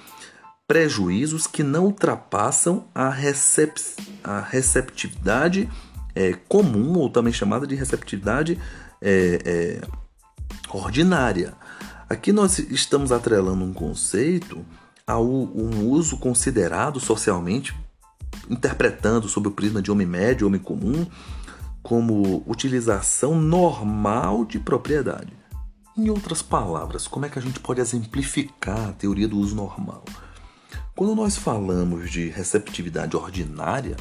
prejuízos 0.69 1.49
que 1.49 1.65
não 1.65 1.87
ultrapassam 1.87 2.87
a, 2.95 3.09
recep 3.09 3.75
a 4.23 4.41
receptividade 4.41 5.69
é, 6.17 6.33
comum, 6.49 6.99
ou 6.99 7.11
também 7.11 7.33
chamada 7.33 7.67
de 7.67 7.75
receptividade 7.75 8.59
é, 9.03 9.39
é, 9.45 9.81
ordinária. 10.71 11.53
Aqui 12.09 12.33
nós 12.33 12.59
estamos 12.59 13.13
atrelando 13.13 13.63
um 13.63 13.75
conceito 13.75 14.65
a 15.07 15.21
um 15.21 15.89
uso 15.89 16.17
considerado 16.17 16.99
socialmente, 16.99 17.77
interpretando 18.49 19.29
sob 19.29 19.49
o 19.49 19.53
prisma 19.53 19.83
de 19.83 19.91
homem 19.91 20.07
médio, 20.07 20.47
homem 20.47 20.61
comum, 20.61 21.07
como 21.83 22.43
utilização 22.47 23.41
normal 23.41 24.45
de 24.45 24.59
propriedade. 24.59 25.33
Em 25.97 26.11
outras 26.11 26.43
palavras, 26.43 27.07
como 27.07 27.27
é 27.27 27.29
que 27.29 27.39
a 27.39 27.43
gente 27.43 27.61
pode 27.61 27.81
exemplificar 27.81 28.89
a 28.89 28.93
teoria 28.93 29.29
do 29.29 29.39
uso 29.39 29.55
normal? 29.55 30.05
Quando 30.95 31.15
nós 31.15 31.37
falamos 31.37 32.11
de 32.11 32.29
receptividade 32.29 33.17
ordinária, 33.17 33.97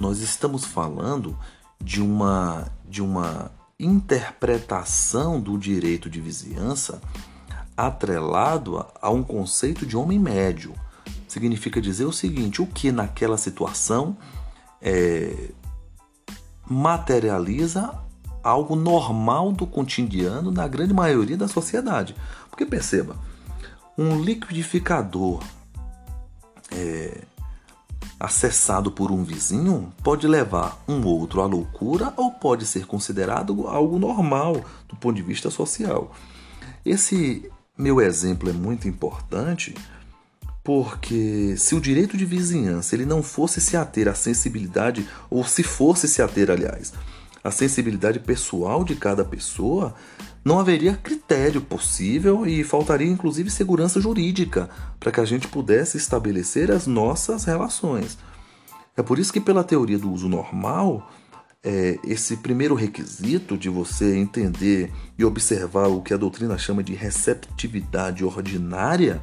nós 0.00 0.20
estamos 0.20 0.64
falando 0.64 1.38
de 1.78 2.00
uma, 2.00 2.66
de 2.88 3.02
uma 3.02 3.52
interpretação 3.78 5.38
do 5.38 5.58
direito 5.58 6.08
de 6.08 6.20
vizinhança 6.20 7.00
atrelado 7.76 8.84
a, 9.00 9.10
um 9.10 9.22
conceito 9.22 9.84
de 9.84 9.96
homem 9.96 10.18
médio. 10.18 10.74
Significa 11.28 11.80
dizer 11.80 12.06
o 12.06 12.12
seguinte: 12.12 12.62
o 12.62 12.66
que 12.66 12.90
naquela 12.90 13.36
situação 13.36 14.16
é, 14.80 15.50
materializa 16.66 17.92
algo 18.42 18.74
normal 18.74 19.52
do 19.52 19.66
cotidiano 19.66 20.50
na 20.50 20.66
grande 20.66 20.94
maioria 20.94 21.36
da 21.36 21.46
sociedade. 21.46 22.16
Porque 22.48 22.64
perceba, 22.64 23.16
Um 23.98 24.18
liquidificador 24.22 25.42
é, 26.70 27.22
acessado 28.20 28.92
por 28.92 29.10
um 29.10 29.24
vizinho 29.24 29.90
pode 30.02 30.28
levar 30.28 30.78
um 30.86 31.02
outro 31.06 31.40
à 31.40 31.46
loucura 31.46 32.12
ou 32.18 32.30
pode 32.30 32.66
ser 32.66 32.84
considerado 32.86 33.66
algo 33.66 33.98
normal 33.98 34.62
do 34.86 34.94
ponto 34.94 35.16
de 35.16 35.22
vista 35.22 35.50
social. 35.50 36.14
Esse 36.84 37.50
meu 37.76 37.98
exemplo 37.98 38.50
é 38.50 38.52
muito 38.52 38.86
importante 38.86 39.74
porque 40.62 41.56
se 41.56 41.74
o 41.74 41.80
direito 41.80 42.18
de 42.18 42.26
vizinhança 42.26 42.94
ele 42.94 43.06
não 43.06 43.22
fosse 43.22 43.58
se 43.58 43.74
ater 43.74 44.06
à 44.06 44.14
sensibilidade 44.14 45.08
ou 45.30 45.42
se 45.42 45.62
fosse 45.62 46.06
se 46.06 46.20
ater, 46.20 46.50
aliás, 46.50 46.92
à 47.42 47.50
sensibilidade 47.50 48.20
pessoal 48.20 48.84
de 48.84 48.94
cada 48.94 49.24
pessoa, 49.24 49.94
não 50.44 50.58
haveria 50.58 50.96
critério 50.96 51.60
possível 51.60 52.46
e 52.46 52.64
faltaria 52.64 53.06
inclusive 53.06 53.50
segurança 53.50 54.00
jurídica 54.00 54.70
para 54.98 55.12
que 55.12 55.20
a 55.20 55.24
gente 55.24 55.48
pudesse 55.48 55.96
estabelecer 55.96 56.70
as 56.70 56.86
nossas 56.86 57.44
relações. 57.44 58.18
É 58.96 59.02
por 59.02 59.18
isso 59.18 59.32
que, 59.32 59.40
pela 59.40 59.64
teoria 59.64 59.98
do 59.98 60.10
uso 60.10 60.28
normal, 60.28 61.10
é, 61.62 61.98
esse 62.04 62.38
primeiro 62.38 62.74
requisito 62.74 63.56
de 63.56 63.68
você 63.68 64.16
entender 64.16 64.90
e 65.18 65.24
observar 65.24 65.88
o 65.88 66.00
que 66.00 66.14
a 66.14 66.16
doutrina 66.16 66.56
chama 66.56 66.82
de 66.82 66.94
receptividade 66.94 68.24
ordinária, 68.24 69.20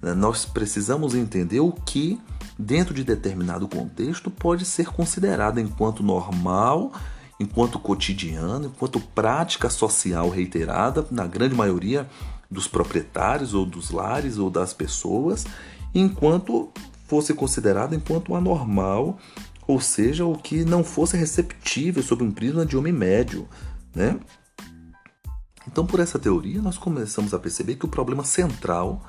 né, 0.00 0.12
nós 0.14 0.44
precisamos 0.44 1.14
entender 1.14 1.60
o 1.60 1.72
que, 1.72 2.20
dentro 2.58 2.94
de 2.94 3.02
determinado 3.02 3.66
contexto, 3.66 4.30
pode 4.30 4.64
ser 4.64 4.86
considerado 4.86 5.58
enquanto 5.58 6.02
normal 6.02 6.92
enquanto 7.38 7.78
cotidiano, 7.78 8.66
enquanto 8.66 9.00
prática 9.00 9.68
social 9.68 10.30
reiterada 10.30 11.06
na 11.10 11.26
grande 11.26 11.54
maioria 11.54 12.08
dos 12.50 12.68
proprietários 12.68 13.54
ou 13.54 13.66
dos 13.66 13.90
lares 13.90 14.38
ou 14.38 14.50
das 14.50 14.72
pessoas, 14.72 15.44
enquanto 15.94 16.70
fosse 17.06 17.34
considerado 17.34 17.94
enquanto 17.94 18.34
anormal, 18.34 19.18
ou 19.66 19.80
seja, 19.80 20.24
o 20.24 20.36
que 20.36 20.64
não 20.64 20.84
fosse 20.84 21.16
receptível 21.16 22.02
sob 22.02 22.22
um 22.22 22.30
prisma 22.30 22.64
de 22.64 22.76
homem 22.76 22.92
médio, 22.92 23.48
né? 23.94 24.18
Então, 25.66 25.86
por 25.86 25.98
essa 25.98 26.18
teoria, 26.18 26.60
nós 26.60 26.76
começamos 26.76 27.32
a 27.32 27.38
perceber 27.38 27.76
que 27.76 27.86
o 27.86 27.88
problema 27.88 28.22
central 28.22 29.02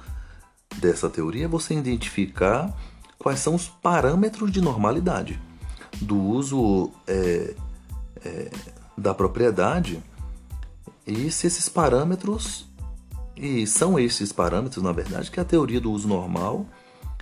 dessa 0.78 1.10
teoria 1.10 1.46
é 1.46 1.48
você 1.48 1.74
identificar 1.74 2.74
quais 3.18 3.40
são 3.40 3.56
os 3.56 3.68
parâmetros 3.68 4.52
de 4.52 4.62
normalidade 4.62 5.40
do 6.02 6.18
uso 6.18 6.92
é, 7.08 7.56
é, 8.26 8.50
da 8.98 9.14
propriedade 9.14 10.02
e 11.06 11.30
se 11.32 11.48
esses 11.48 11.70
parâmetros 11.70 12.68
e 13.36 13.68
são 13.68 14.00
esses 14.00 14.32
parâmetros 14.32 14.84
na 14.84 14.92
verdade 14.92 15.30
que 15.30 15.40
a 15.40 15.46
teoria 15.46 15.80
do 15.80 15.92
uso 15.92 16.08
normal 16.08 16.66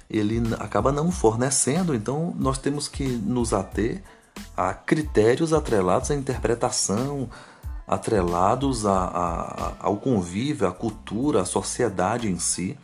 ele 0.10 0.42
acaba 0.60 0.92
não 0.92 1.12
fornecendo 1.12 1.94
então 1.94 2.34
nós 2.38 2.58
temos 2.58 2.88
que 2.88 3.06
nos 3.08 3.54
ater 3.54 4.04
a 4.56 4.74
critérios 4.74 5.54
atrelados 5.54 6.12
à 6.12 6.16
interpretação 6.16 7.30
atrelados 7.88 8.86
a, 8.86 8.94
a, 8.94 9.74
ao 9.80 9.98
convívio, 9.98 10.68
à 10.68 10.72
cultura, 10.72 11.42
à 11.42 11.46
sociedade 11.46 12.30
em 12.30 12.40
si. 12.40 12.78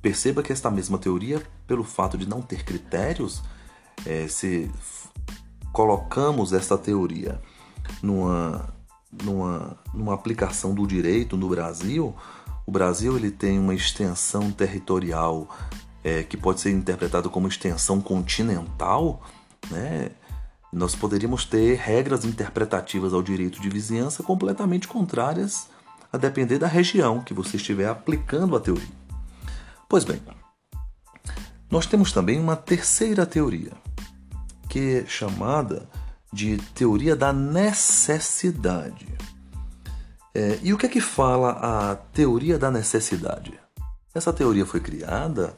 Perceba 0.00 0.42
que 0.42 0.52
esta 0.52 0.70
mesma 0.70 0.98
teoria, 0.98 1.42
pelo 1.66 1.84
fato 1.84 2.16
de 2.16 2.26
não 2.26 2.40
ter 2.40 2.64
critérios, 2.64 3.42
é, 4.06 4.26
se 4.28 4.70
colocamos 5.72 6.52
esta 6.52 6.76
teoria 6.76 7.40
numa, 8.02 8.68
numa, 9.22 9.78
numa 9.92 10.14
aplicação 10.14 10.74
do 10.74 10.86
direito 10.86 11.36
no 11.36 11.48
Brasil, 11.48 12.14
o 12.66 12.70
Brasil 12.70 13.16
ele 13.16 13.30
tem 13.30 13.58
uma 13.58 13.74
extensão 13.74 14.50
territorial 14.50 15.48
é, 16.04 16.22
que 16.22 16.36
pode 16.36 16.60
ser 16.60 16.70
interpretada 16.70 17.28
como 17.28 17.48
extensão 17.48 18.00
continental, 18.00 19.22
né? 19.70 20.10
nós 20.72 20.94
poderíamos 20.94 21.44
ter 21.44 21.76
regras 21.76 22.24
interpretativas 22.24 23.12
ao 23.12 23.22
direito 23.22 23.60
de 23.60 23.68
vizinhança 23.68 24.22
completamente 24.22 24.86
contrárias 24.86 25.68
a 26.12 26.16
depender 26.16 26.58
da 26.58 26.66
região 26.66 27.20
que 27.20 27.34
você 27.34 27.56
estiver 27.56 27.88
aplicando 27.88 28.56
a 28.56 28.60
teoria. 28.60 29.00
Pois 29.88 30.04
bem, 30.04 30.20
nós 31.68 31.86
temos 31.86 32.12
também 32.12 32.38
uma 32.38 32.56
terceira 32.56 33.26
teoria, 33.26 33.72
que 34.70 34.98
é 34.98 35.06
chamada 35.06 35.86
de 36.32 36.56
teoria 36.74 37.16
da 37.16 37.32
necessidade. 37.32 39.06
É, 40.32 40.60
e 40.62 40.72
o 40.72 40.78
que 40.78 40.86
é 40.86 40.88
que 40.88 41.00
fala 41.00 41.90
a 41.90 41.96
teoria 41.96 42.56
da 42.56 42.70
necessidade? 42.70 43.58
Essa 44.14 44.32
teoria 44.32 44.64
foi 44.64 44.78
criada 44.78 45.56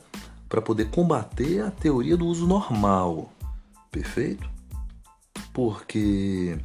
para 0.49 0.63
poder 0.63 0.91
combater 0.91 1.61
a 1.61 1.71
teoria 1.71 2.17
do 2.17 2.27
uso 2.27 2.47
normal, 2.47 3.31
perfeito? 3.91 4.51
Porque, 5.53 6.59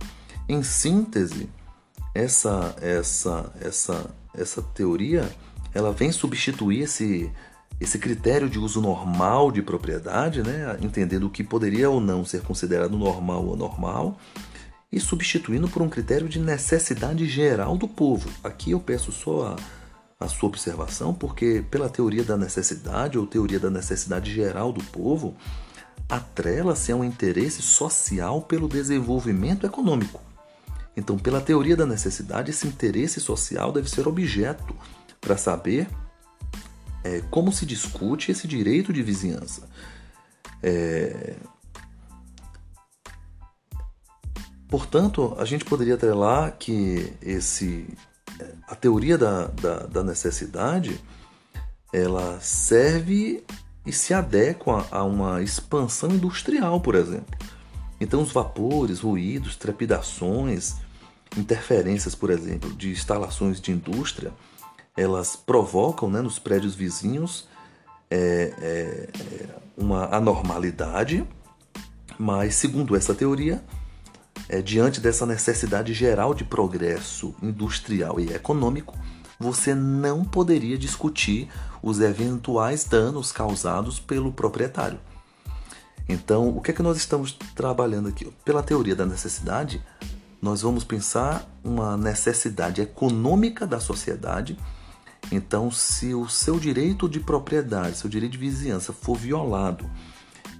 em 0.48 0.64
síntese, 0.64 1.50
essa 2.16 2.76
essa 2.82 3.52
essa 3.60 4.10
essa 4.34 4.62
teoria 4.62 5.30
ela 5.74 5.92
vem 5.92 6.12
substituir 6.12 6.84
esse 6.84 7.32
esse 7.80 8.00
critério 8.00 8.50
de 8.50 8.58
uso 8.58 8.82
normal 8.82 9.52
de 9.52 9.62
propriedade, 9.62 10.42
né, 10.42 10.78
entendendo 10.82 11.28
o 11.28 11.30
que 11.30 11.44
poderia 11.44 11.90
ou 11.90 12.02
não 12.02 12.26
ser 12.26 12.42
considerado 12.42 12.98
normal 12.98 13.46
ou 13.46 13.54
anormal, 13.54 14.18
e 14.92 15.00
substituindo 15.00 15.68
por 15.68 15.82
um 15.82 15.90
critério 15.90 16.28
de 16.28 16.40
necessidade 16.40 17.26
geral 17.28 17.78
do 17.78 17.88
povo. 17.88 18.30
Aqui 18.44 18.72
eu 18.72 18.80
peço 18.80 19.12
só 19.12 19.56
a, 20.20 20.26
a 20.26 20.28
sua 20.28 20.50
observação, 20.50 21.13
porque 21.13 21.63
pela 21.70 21.90
teoria 21.90 22.24
da 22.24 22.38
necessidade 22.38 23.18
ou 23.18 23.28
teoria 23.28 23.60
da 23.60 23.70
necessidade 23.70 24.34
geral 24.34 24.72
do 24.72 24.84
povo, 24.86 25.36
atrela-se 26.10 26.92
a 26.92 26.96
um 26.96 27.04
interesse 27.04 27.62
social 27.62 28.42
pelo 28.42 28.68
desenvolvimento 28.68 29.66
econômico. 29.66 30.22
Então, 30.96 31.18
pela 31.18 31.42
teoria 31.42 31.76
da 31.76 31.86
necessidade, 31.86 32.50
esse 32.50 32.66
interesse 32.66 33.20
social 33.20 33.72
deve 33.72 33.90
ser 33.90 34.08
objeto 34.08 34.74
para 35.22 35.38
saber 35.38 35.88
é, 37.08 37.22
como 37.30 37.52
se 37.52 37.65
discute 37.65 38.32
esse 38.32 38.48
direito 38.48 38.91
de 38.91 39.02
vizinhança. 39.02 39.67
É... 40.62 41.36
Portanto, 44.67 45.36
a 45.39 45.46
gente 45.46 45.63
poderia 45.63 45.96
atrelar 45.96 46.58
que 46.58 47.13
esse, 47.22 47.88
a 48.67 48.76
teoria 48.76 49.17
da, 49.17 49.48
da, 49.48 49.80
da 49.86 50.04
necessidade 50.04 51.00
ela 51.93 52.38
serve 52.41 53.46
e 53.86 53.93
se 53.93 54.13
adequa 54.13 54.86
a 54.91 55.06
uma 55.06 55.41
expansão 55.41 56.10
industrial, 56.12 56.82
por 56.82 56.96
exemplo. 56.96 57.38
Então, 58.00 58.22
os 58.22 58.34
vapores, 58.34 59.00
ruídos, 59.00 59.56
trepidações, 59.56 60.76
interferências, 61.38 62.13
por 62.13 62.30
exemplo, 62.30 62.74
de 62.76 62.91
instalações 62.91 63.62
de 63.62 63.72
indústria 63.72 64.34
elas 64.98 65.36
provocam 65.36 66.10
né, 66.10 66.22
nos 66.22 66.40
prédios 66.40 66.74
vizinhos 66.74 67.48
é, 68.10 68.54
é, 68.60 69.10
é, 69.22 69.50
uma 69.78 70.06
anormalidade, 70.06 71.28
mas 72.18 72.56
segundo 72.56 72.96
essa 72.96 73.14
teoria, 73.14 73.64
é, 74.50 74.62
diante 74.62 75.00
dessa 75.00 75.26
necessidade 75.26 75.94
geral 75.94 76.34
de 76.34 76.44
progresso 76.44 77.36
industrial 77.44 78.20
e 78.20 78.34
econômico, 78.34 78.98
você 79.40 79.76
não 79.76 80.26
poderia 80.26 80.78
discutir 80.78 81.48
os 81.84 82.00
eventuais 82.00 82.84
danos 82.84 83.32
causados 83.32 84.00
pelo 84.00 84.32
proprietário. 84.32 85.00
Então, 86.10 86.50
o 86.50 86.62
que 86.62 86.72
é 86.72 86.74
que 86.74 86.82
nós 86.82 86.98
estamos 86.98 87.38
trabalhando 87.54 88.08
aqui? 88.08 88.32
Pela 88.44 88.64
teoria 88.64 88.96
da 88.96 89.06
necessidade, 89.06 89.84
nós 90.42 90.62
vamos 90.62 90.84
pensar 90.84 91.48
uma 91.64 91.98
necessidade 91.98 92.82
econômica 92.82 93.68
da 93.68 93.80
sociedade 93.80 94.58
então, 95.32 95.70
se 95.70 96.13
o 96.13 96.28
seu 96.28 96.60
direito 96.60 97.10
de 97.10 97.20
propriedade, 97.20 97.98
seu 97.98 98.10
direito 98.10 98.34
de 98.34 98.38
vizinhança 98.38 98.94
for 98.94 99.16
violado 99.16 99.90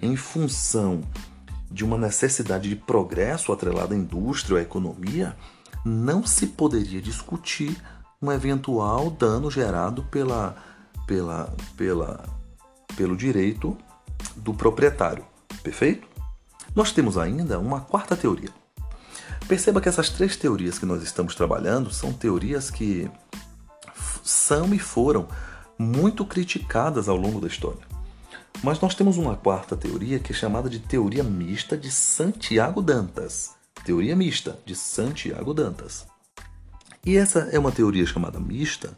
em 0.02 0.16
função 0.16 1.02
de 1.72 1.84
uma 1.84 1.98
necessidade 1.98 2.70
de 2.70 2.76
progresso 2.76 3.52
atrelada 3.52 3.94
à 3.94 3.98
indústria 3.98 4.56
ou 4.56 4.60
à 4.60 4.62
economia, 4.62 5.36
não 5.86 6.26
se 6.26 6.48
poderia 6.48 7.02
discutir 7.02 7.82
um 8.22 8.32
eventual 8.32 9.10
dano 9.10 9.50
gerado 9.50 10.04
pela, 10.04 10.56
pela, 11.06 11.54
pela, 11.76 12.24
pelo 12.96 13.16
direito 13.16 13.78
do 14.36 14.54
proprietário. 14.54 15.26
Perfeito? 15.64 16.08
Nós 16.76 16.92
temos 16.92 17.18
ainda 17.18 17.60
uma 17.60 17.82
quarta 17.82 18.16
teoria. 18.16 18.50
Perceba 19.48 19.80
que 19.80 19.88
essas 19.88 20.10
três 20.10 20.36
teorias 20.36 20.78
que 20.78 20.86
nós 20.86 21.02
estamos 21.02 21.36
trabalhando 21.36 21.94
são 21.94 22.12
teorias 22.12 22.70
que 22.70 23.10
são 24.30 24.74
e 24.74 24.80
foram 24.80 25.28
muito 25.78 26.26
criticadas 26.26 27.08
ao 27.08 27.18
longo 27.18 27.40
da 27.40 27.48
história. 27.48 27.88
Mas 28.64 28.80
nós 28.80 28.96
temos 28.96 29.18
uma 29.18 29.36
quarta 29.36 29.76
teoria 29.76 30.20
que 30.20 30.32
é 30.32 30.36
chamada 30.36 30.70
de 30.70 30.80
teoria 30.80 31.24
mista 31.24 31.78
de 31.78 31.92
Santiago 31.92 32.82
Dantas. 32.82 33.52
Teoria 33.86 34.16
mista 34.16 34.58
de 34.66 34.76
Santiago 34.76 35.54
Dantas. 35.54 36.08
E 37.06 37.16
essa 37.16 37.48
é 37.52 37.60
uma 37.60 37.72
teoria 37.72 38.06
chamada 38.06 38.40
mista 38.40 38.94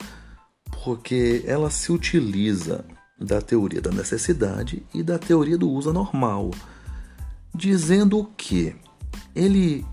porque 0.83 1.43
ela 1.45 1.69
se 1.69 1.91
utiliza 1.91 2.85
da 3.19 3.41
teoria 3.41 3.81
da 3.81 3.91
necessidade 3.91 4.81
e 4.93 5.03
da 5.03 5.19
teoria 5.19 5.57
do 5.57 5.69
uso 5.69 5.91
normal, 5.91 6.51
dizendo 7.53 8.31
que 8.37 8.75
ele 9.35 9.85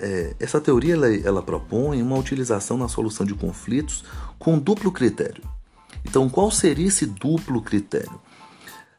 é, 0.00 0.34
essa 0.40 0.60
teoria 0.60 0.94
ela, 0.94 1.14
ela 1.14 1.42
propõe 1.42 2.02
uma 2.02 2.16
utilização 2.16 2.76
na 2.76 2.88
solução 2.88 3.26
de 3.26 3.34
conflitos 3.34 4.04
com 4.38 4.58
duplo 4.58 4.90
critério. 4.90 5.42
Então, 6.04 6.28
qual 6.28 6.50
seria 6.50 6.88
esse 6.88 7.06
duplo 7.06 7.60
critério? 7.60 8.20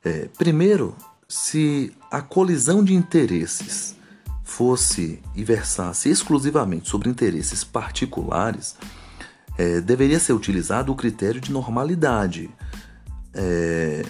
É, 0.03 0.29
primeiro, 0.37 0.95
se 1.27 1.91
a 2.09 2.21
colisão 2.21 2.83
de 2.83 2.93
interesses 2.93 3.95
fosse 4.43 5.21
e 5.35 5.43
versasse 5.43 6.09
exclusivamente 6.09 6.89
sobre 6.89 7.09
interesses 7.09 7.63
particulares, 7.63 8.75
é, 9.57 9.79
deveria 9.81 10.19
ser 10.19 10.33
utilizado 10.33 10.91
o 10.91 10.95
critério 10.95 11.39
de 11.39 11.51
normalidade. 11.51 12.49
É, 13.33 14.03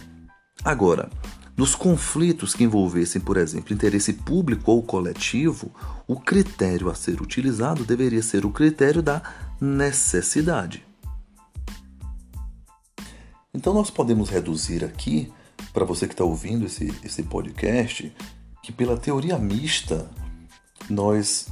agora, 0.63 1.09
nos 1.55 1.75
conflitos 1.75 2.53
que 2.53 2.63
envolvessem, 2.63 3.21
por 3.21 3.37
exemplo, 3.37 3.73
interesse 3.73 4.13
público 4.13 4.71
ou 4.71 4.81
coletivo, 4.81 5.71
o 6.07 6.19
critério 6.19 6.89
a 6.89 6.95
ser 6.95 7.21
utilizado 7.21 7.83
deveria 7.83 8.23
ser 8.23 8.45
o 8.45 8.51
critério 8.51 9.01
da 9.01 9.21
necessidade. 9.59 10.85
Então, 13.53 13.73
nós 13.73 13.89
podemos 13.89 14.29
reduzir 14.29 14.83
aqui, 14.83 15.31
para 15.73 15.85
você 15.85 16.07
que 16.07 16.13
está 16.13 16.23
ouvindo 16.23 16.65
esse, 16.65 16.93
esse 17.03 17.23
podcast, 17.23 18.11
que 18.63 18.71
pela 18.71 18.97
teoria 18.97 19.37
mista, 19.37 20.09
nós 20.89 21.47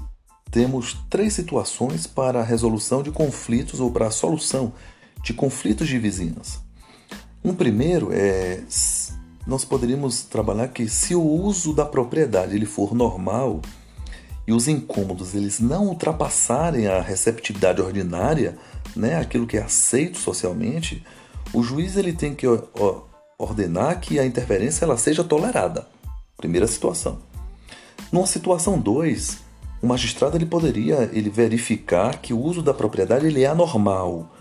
temos 0.49 0.97
três 1.09 1.33
situações 1.33 2.07
para 2.07 2.39
a 2.39 2.43
resolução 2.43 3.03
de 3.03 3.11
conflitos 3.11 3.79
ou 3.79 3.91
para 3.91 4.07
a 4.07 4.11
solução 4.11 4.73
de 5.23 5.33
conflitos 5.33 5.87
de 5.87 5.99
vizinhança. 5.99 6.59
Um 7.43 7.53
primeiro 7.53 8.11
é 8.11 8.63
nós 9.45 9.65
poderíamos 9.65 10.23
trabalhar 10.23 10.67
que 10.67 10.87
se 10.87 11.15
o 11.15 11.23
uso 11.23 11.73
da 11.73 11.85
propriedade 11.85 12.55
ele 12.55 12.65
for 12.65 12.93
normal 12.93 13.61
e 14.47 14.53
os 14.53 14.67
incômodos 14.67 15.35
eles 15.35 15.59
não 15.59 15.87
ultrapassarem 15.87 16.87
a 16.87 17.01
receptividade 17.01 17.81
ordinária, 17.81 18.57
né, 18.95 19.15
aquilo 19.15 19.47
que 19.47 19.57
é 19.57 19.61
aceito 19.61 20.17
socialmente, 20.17 21.03
o 21.53 21.63
juiz 21.63 21.95
ele 21.95 22.13
tem 22.13 22.33
que 22.35 22.45
ordenar 23.37 23.99
que 23.99 24.19
a 24.19 24.25
interferência 24.25 24.85
ela 24.85 24.97
seja 24.97 25.23
tolerada. 25.23 25.87
Primeira 26.37 26.67
situação. 26.67 27.19
Numa 28.11 28.25
situação 28.25 28.79
2, 28.79 29.37
o 29.81 29.87
magistrado 29.87 30.35
ele 30.35 30.45
poderia 30.45 31.09
ele 31.13 31.29
verificar 31.29 32.17
que 32.17 32.33
o 32.33 32.39
uso 32.39 32.61
da 32.61 32.73
propriedade 32.73 33.27
ele 33.27 33.43
é 33.43 33.47
anormal, 33.47 34.31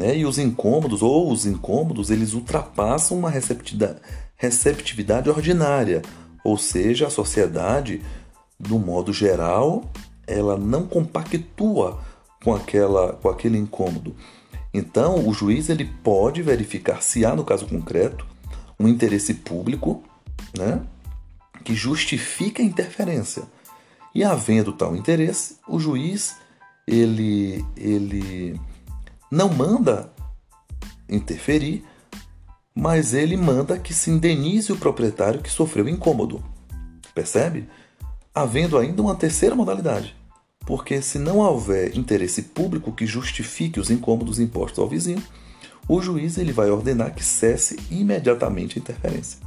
né? 0.00 0.16
E 0.16 0.24
os 0.24 0.38
incômodos 0.38 1.02
ou 1.02 1.30
os 1.30 1.44
incômodos 1.44 2.10
eles 2.10 2.32
ultrapassam 2.32 3.18
uma 3.18 3.30
receptividade, 3.30 5.28
ordinária, 5.28 6.00
ou 6.42 6.56
seja, 6.56 7.06
a 7.06 7.10
sociedade, 7.10 8.00
do 8.58 8.78
modo 8.78 9.12
geral, 9.12 9.84
ela 10.26 10.56
não 10.56 10.86
compactua 10.86 12.00
com 12.42 12.54
aquela 12.54 13.12
com 13.12 13.28
aquele 13.28 13.58
incômodo. 13.58 14.16
Então, 14.72 15.28
o 15.28 15.34
juiz 15.34 15.68
ele 15.68 15.84
pode 15.84 16.40
verificar 16.40 17.02
se 17.02 17.22
há 17.24 17.36
no 17.36 17.44
caso 17.44 17.66
concreto 17.66 18.26
um 18.78 18.88
interesse 18.88 19.34
público, 19.34 20.02
né, 20.56 20.80
que 21.62 21.74
justifica 21.74 22.62
a 22.62 22.64
interferência. 22.64 23.42
E 24.14 24.24
havendo 24.24 24.72
tal 24.72 24.96
interesse, 24.96 25.56
o 25.68 25.78
juiz 25.78 26.36
ele, 26.86 27.62
ele 27.76 28.58
não 29.30 29.48
manda 29.48 30.12
interferir, 31.08 31.84
mas 32.74 33.14
ele 33.14 33.36
manda 33.36 33.78
que 33.78 33.92
se 33.92 34.10
indenize 34.10 34.72
o 34.72 34.76
proprietário 34.76 35.40
que 35.40 35.50
sofreu 35.50 35.88
incômodo. 35.88 36.42
Percebe? 37.14 37.68
Havendo 38.34 38.78
ainda 38.78 39.02
uma 39.02 39.14
terceira 39.14 39.54
modalidade. 39.54 40.16
Porque 40.60 41.02
se 41.02 41.18
não 41.18 41.38
houver 41.38 41.96
interesse 41.96 42.42
público 42.42 42.92
que 42.92 43.06
justifique 43.06 43.80
os 43.80 43.90
incômodos 43.90 44.38
impostos 44.38 44.78
ao 44.78 44.88
vizinho, 44.88 45.22
o 45.88 46.00
juiz 46.00 46.38
ele 46.38 46.52
vai 46.52 46.70
ordenar 46.70 47.14
que 47.14 47.24
cesse 47.24 47.78
imediatamente 47.90 48.78
a 48.78 48.80
interferência. 48.80 49.38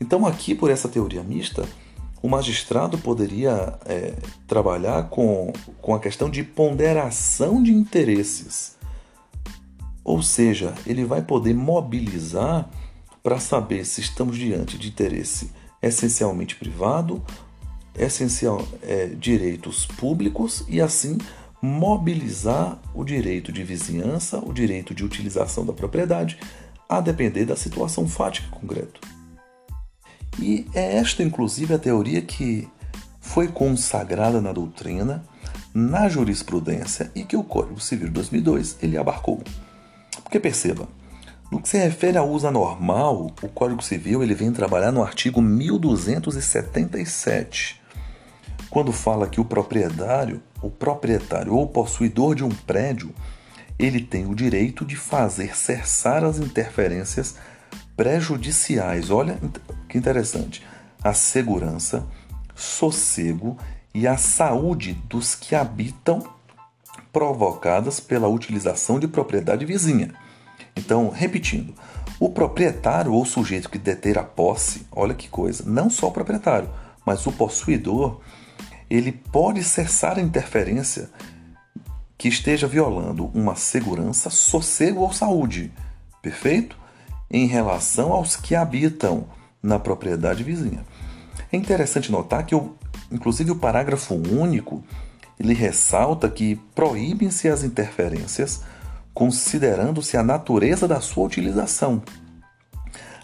Então, 0.00 0.26
aqui, 0.26 0.54
por 0.54 0.70
essa 0.70 0.88
teoria 0.88 1.22
mista, 1.22 1.66
o 2.22 2.28
magistrado 2.28 2.96
poderia 2.96 3.78
é, 3.84 4.14
trabalhar 4.46 5.10
com, 5.10 5.52
com 5.80 5.94
a 5.94 6.00
questão 6.00 6.30
de 6.30 6.42
ponderação 6.42 7.62
de 7.62 7.72
interesses. 7.72 8.76
Ou 10.04 10.22
seja, 10.22 10.74
ele 10.86 11.04
vai 11.04 11.22
poder 11.22 11.54
mobilizar 11.54 12.68
para 13.22 13.40
saber 13.40 13.86
se 13.86 14.02
estamos 14.02 14.36
diante 14.36 14.76
de 14.76 14.88
interesse 14.88 15.50
essencialmente 15.80 16.56
privado, 16.56 17.22
essencial 17.96 18.66
é, 18.82 19.06
direitos 19.06 19.86
públicos 19.86 20.64
e 20.68 20.80
assim 20.80 21.18
mobilizar 21.60 22.78
o 22.94 23.02
direito 23.02 23.50
de 23.50 23.64
vizinhança, 23.64 24.38
o 24.38 24.52
direito 24.52 24.94
de 24.94 25.02
utilização 25.02 25.64
da 25.64 25.72
propriedade, 25.72 26.38
a 26.86 27.00
depender 27.00 27.46
da 27.46 27.56
situação 27.56 28.06
fática 28.06 28.48
concreta. 28.50 29.00
E 30.38 30.66
é 30.74 30.96
esta, 30.96 31.22
inclusive, 31.22 31.72
a 31.72 31.78
teoria 31.78 32.20
que 32.20 32.68
foi 33.20 33.48
consagrada 33.48 34.40
na 34.40 34.52
doutrina, 34.52 35.24
na 35.72 36.08
jurisprudência 36.08 37.10
e 37.14 37.24
que 37.24 37.36
o 37.36 37.42
Código 37.42 37.80
Civil 37.80 38.08
de 38.08 38.14
2002 38.14 38.76
ele 38.82 38.98
abarcou. 38.98 39.42
Porque 40.24 40.40
perceba, 40.40 40.88
no 41.52 41.62
que 41.62 41.68
se 41.68 41.78
refere 41.78 42.18
ao 42.18 42.28
uso 42.28 42.48
anormal, 42.48 43.30
o 43.40 43.48
Código 43.48 43.82
Civil 43.82 44.20
ele 44.22 44.34
vem 44.34 44.52
trabalhar 44.52 44.90
no 44.90 45.04
artigo 45.04 45.40
1277, 45.40 47.80
quando 48.68 48.90
fala 48.90 49.28
que 49.28 49.40
o 49.40 49.44
proprietário, 49.44 50.42
o 50.60 50.68
proprietário 50.68 51.54
ou 51.54 51.68
possuidor 51.68 52.34
de 52.34 52.42
um 52.42 52.48
prédio, 52.48 53.14
ele 53.78 54.00
tem 54.00 54.26
o 54.26 54.34
direito 54.34 54.84
de 54.84 54.96
fazer 54.96 55.56
cessar 55.56 56.24
as 56.24 56.38
interferências 56.38 57.36
prejudiciais. 57.96 59.10
Olha 59.10 59.38
que 59.88 59.96
interessante. 59.96 60.66
A 61.02 61.12
segurança, 61.12 62.04
sossego 62.54 63.56
e 63.94 64.08
a 64.08 64.16
saúde 64.16 64.94
dos 65.08 65.36
que 65.36 65.54
habitam 65.54 66.33
provocadas 67.14 67.98
pela 67.98 68.28
utilização 68.28 69.00
de 69.00 69.08
propriedade 69.08 69.64
vizinha. 69.64 70.12
Então, 70.76 71.08
repetindo, 71.08 71.72
o 72.20 72.28
proprietário 72.28 73.14
ou 73.14 73.24
sujeito 73.24 73.70
que 73.70 73.78
deter 73.78 74.18
a 74.18 74.22
posse, 74.22 74.86
olha 74.92 75.14
que 75.14 75.30
coisa, 75.30 75.64
não 75.66 75.88
só 75.88 76.08
o 76.08 76.12
proprietário, 76.12 76.68
mas 77.06 77.26
o 77.26 77.32
possuidor, 77.32 78.20
ele 78.90 79.12
pode 79.12 79.64
cessar 79.64 80.18
a 80.18 80.22
interferência 80.22 81.08
que 82.18 82.28
esteja 82.28 82.66
violando 82.66 83.30
uma 83.32 83.56
segurança, 83.56 84.28
sossego 84.28 85.00
ou 85.00 85.12
saúde. 85.12 85.72
Perfeito? 86.20 86.84
em 87.34 87.46
relação 87.46 88.12
aos 88.12 88.36
que 88.36 88.54
habitam 88.54 89.26
na 89.60 89.76
propriedade 89.76 90.44
vizinha. 90.44 90.84
É 91.50 91.56
interessante 91.56 92.12
notar 92.12 92.46
que, 92.46 92.54
o, 92.54 92.76
inclusive, 93.10 93.50
o 93.50 93.56
parágrafo 93.56 94.14
único 94.14 94.84
ele 95.38 95.54
ressalta 95.54 96.28
que 96.28 96.56
proíbem-se 96.74 97.48
as 97.48 97.62
interferências 97.62 98.62
considerando-se 99.14 100.16
a 100.16 100.22
natureza 100.22 100.88
da 100.88 101.00
sua 101.00 101.24
utilização. 101.24 102.02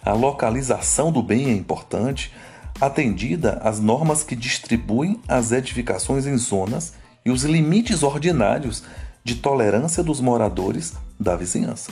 A 0.03 0.13
localização 0.13 1.11
do 1.11 1.21
bem 1.21 1.49
é 1.49 1.51
importante, 1.51 2.33
atendida 2.79 3.59
às 3.63 3.79
normas 3.79 4.23
que 4.23 4.35
distribuem 4.35 5.19
as 5.27 5.51
edificações 5.51 6.25
em 6.25 6.37
zonas 6.37 6.93
e 7.25 7.29
os 7.29 7.43
limites 7.43 8.01
ordinários 8.01 8.83
de 9.23 9.35
tolerância 9.35 10.01
dos 10.01 10.19
moradores 10.19 10.93
da 11.19 11.35
vizinhança. 11.35 11.91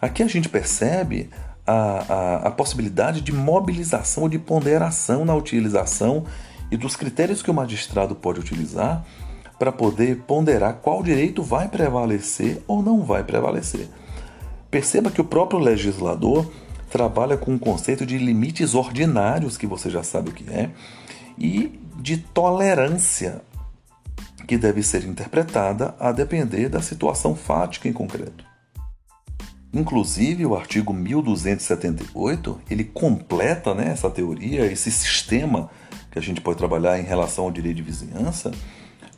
Aqui 0.00 0.22
a 0.22 0.28
gente 0.28 0.48
percebe 0.48 1.28
a, 1.66 1.72
a, 1.72 2.36
a 2.48 2.50
possibilidade 2.50 3.20
de 3.20 3.32
mobilização 3.32 4.28
de 4.28 4.38
ponderação 4.38 5.24
na 5.24 5.34
utilização 5.34 6.24
e 6.70 6.76
dos 6.76 6.96
critérios 6.96 7.42
que 7.42 7.50
o 7.50 7.54
magistrado 7.54 8.14
pode 8.14 8.40
utilizar 8.40 9.04
para 9.62 9.70
poder 9.70 10.16
ponderar 10.26 10.80
qual 10.82 11.04
direito 11.04 11.40
vai 11.40 11.68
prevalecer 11.68 12.60
ou 12.66 12.82
não 12.82 13.04
vai 13.04 13.22
prevalecer. 13.22 13.88
Perceba 14.68 15.08
que 15.08 15.20
o 15.20 15.24
próprio 15.24 15.60
legislador 15.60 16.50
trabalha 16.90 17.36
com 17.36 17.54
o 17.54 17.58
conceito 17.60 18.04
de 18.04 18.18
limites 18.18 18.74
ordinários, 18.74 19.56
que 19.56 19.64
você 19.64 19.88
já 19.88 20.02
sabe 20.02 20.30
o 20.30 20.32
que 20.32 20.50
é, 20.50 20.70
e 21.38 21.78
de 22.00 22.16
tolerância, 22.16 23.40
que 24.48 24.58
deve 24.58 24.82
ser 24.82 25.04
interpretada 25.04 25.94
a 25.96 26.10
depender 26.10 26.68
da 26.68 26.82
situação 26.82 27.36
fática 27.36 27.88
em 27.88 27.92
concreto. 27.92 28.44
Inclusive, 29.72 30.44
o 30.44 30.56
artigo 30.56 30.92
1278 30.92 32.60
ele 32.68 32.82
completa 32.82 33.76
né, 33.76 33.92
essa 33.92 34.10
teoria, 34.10 34.66
esse 34.66 34.90
sistema 34.90 35.70
que 36.10 36.18
a 36.18 36.22
gente 36.22 36.40
pode 36.40 36.58
trabalhar 36.58 36.98
em 36.98 37.04
relação 37.04 37.44
ao 37.44 37.52
direito 37.52 37.76
de 37.76 37.82
vizinhança, 37.82 38.50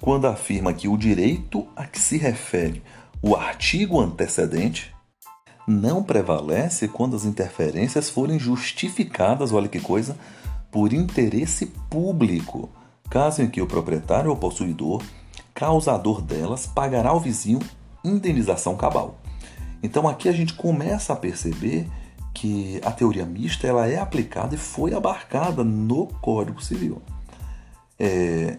quando 0.05 0.27
afirma 0.27 0.75
que 0.75 0.87
o 0.87 0.99
direito 0.99 1.67
a 1.75 1.87
que 1.87 1.99
se 1.99 2.19
refere 2.19 2.83
o 3.23 3.35
artigo 3.35 3.99
antecedente, 3.99 4.95
não 5.67 6.03
prevalece 6.03 6.87
quando 6.87 7.17
as 7.17 7.25
interferências 7.25 8.11
forem 8.11 8.39
justificadas, 8.39 9.51
olha 9.51 9.67
que 9.67 9.81
coisa, 9.81 10.15
por 10.71 10.93
interesse 10.93 11.73
público, 11.89 12.69
caso 13.09 13.41
em 13.41 13.49
que 13.49 13.63
o 13.63 13.67
proprietário 13.67 14.29
ou 14.29 14.37
possuidor, 14.37 15.03
causador 15.55 16.21
delas, 16.21 16.67
pagará 16.67 17.09
ao 17.09 17.19
vizinho 17.19 17.61
indenização 18.05 18.77
cabal. 18.77 19.19
Então 19.83 20.07
aqui 20.07 20.29
a 20.29 20.33
gente 20.33 20.53
começa 20.53 21.15
a 21.15 21.17
perceber 21.17 21.89
que 22.35 22.79
a 22.85 22.93
teoria 22.93 23.25
mista 23.25 23.67
ela 23.67 23.89
é 23.89 23.99
aplicada 23.99 24.55
e 24.55 24.59
foi 24.59 24.93
abarcada 24.93 25.65
no 25.65 26.09
Código 26.21 26.63
Civil. 26.63 27.01
É, 27.99 28.59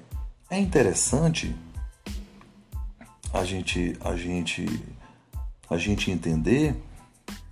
é 0.49 0.59
interessante 0.59 1.55
a 3.33 3.43
gente, 3.43 3.97
a 3.99 4.15
gente, 4.15 4.65
a 5.69 5.77
gente 5.77 6.09
entender 6.09 6.75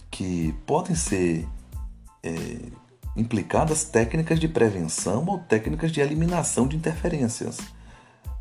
que 0.10 0.54
podem 0.66 0.96
ser 0.96 1.48
é, 2.24 2.32
implicadas 3.18 3.84
técnicas 3.84 4.40
de 4.40 4.48
prevenção 4.48 5.26
ou 5.26 5.40
técnicas 5.40 5.92
de 5.92 6.00
eliminação 6.00 6.68
de 6.68 6.78
interferências, 6.78 7.58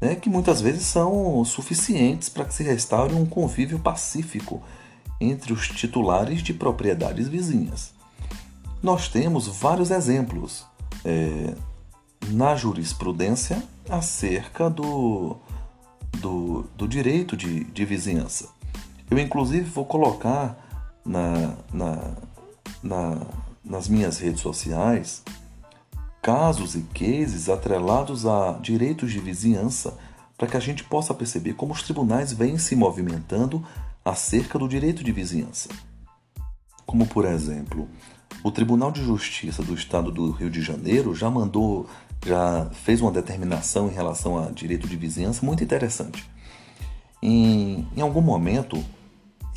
né, 0.01 0.15
que 0.15 0.31
muitas 0.31 0.61
vezes 0.61 0.85
são 0.85 1.45
suficientes 1.45 2.29
para 2.29 2.45
que 2.45 2.55
se 2.55 2.63
restaure 2.63 3.15
um 3.15 3.27
convívio 3.27 3.79
pacífico 3.79 4.63
entre 5.21 5.53
os 5.53 5.69
titulares 5.69 6.43
de 6.43 6.55
propriedades 6.55 7.27
vizinhas. 7.27 7.93
Nós 8.83 9.09
temos 9.09 9.47
vários 9.47 9.91
exemplos 9.91 10.67
é, 11.05 11.55
na 12.29 12.55
jurisprudência 12.55 13.63
acerca 13.89 14.71
do, 14.71 15.37
do, 16.19 16.65
do 16.77 16.89
direito 16.89 17.37
de, 17.37 17.65
de 17.65 17.85
vizinhança. 17.85 18.49
Eu, 19.11 19.19
inclusive, 19.19 19.69
vou 19.69 19.85
colocar 19.85 20.57
na, 21.05 21.55
na, 21.73 22.15
na, 22.83 23.27
nas 23.65 23.89
minhas 23.89 24.19
redes 24.19 24.41
sociais 24.41 25.23
casos 26.23 26.77
e 26.77 26.83
cases 26.83 27.49
atrelados 27.49 28.25
a 28.27 28.53
direitos 28.63 29.11
de 29.11 29.19
vizinhança 29.19 29.99
para 30.39 30.47
que 30.47 30.57
a 30.57 30.61
gente 30.61 30.85
possa 30.85 31.13
perceber 31.13 31.55
como 31.55 31.73
os 31.73 31.83
tribunais 31.83 32.33
vêm 32.33 32.59
se 32.59 32.77
movimentando 32.77 33.65
acerca 34.05 34.59
do 34.59 34.69
direito 34.69 35.03
de 35.03 35.13
vizinhança. 35.13 35.69
Como, 36.87 37.07
por 37.07 37.25
exemplo, 37.25 37.89
o 38.43 38.51
Tribunal 38.51 38.91
de 38.91 39.03
Justiça 39.03 39.63
do 39.63 39.75
Estado 39.75 40.11
do 40.11 40.31
Rio 40.31 40.51
de 40.51 40.63
Janeiro 40.63 41.15
já 41.15 41.31
mandou 41.31 41.89
já 42.25 42.69
fez 42.73 43.01
uma 43.01 43.11
determinação 43.11 43.89
em 43.89 43.93
relação 43.93 44.39
a 44.39 44.51
direito 44.51 44.87
de 44.87 44.97
vizinhança 44.97 45.45
muito 45.45 45.63
interessante. 45.65 46.29
Em, 47.21 47.87
em 47.97 48.01
algum 48.01 48.21
momento, 48.21 48.83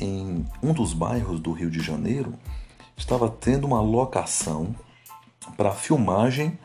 em 0.00 0.44
um 0.62 0.72
dos 0.72 0.92
bairros 0.92 1.40
do 1.40 1.52
Rio 1.52 1.70
de 1.70 1.80
Janeiro, 1.80 2.34
estava 2.96 3.28
tendo 3.28 3.66
uma 3.66 3.80
locação 3.80 4.74
para 5.56 5.72
filmagem 5.72 6.58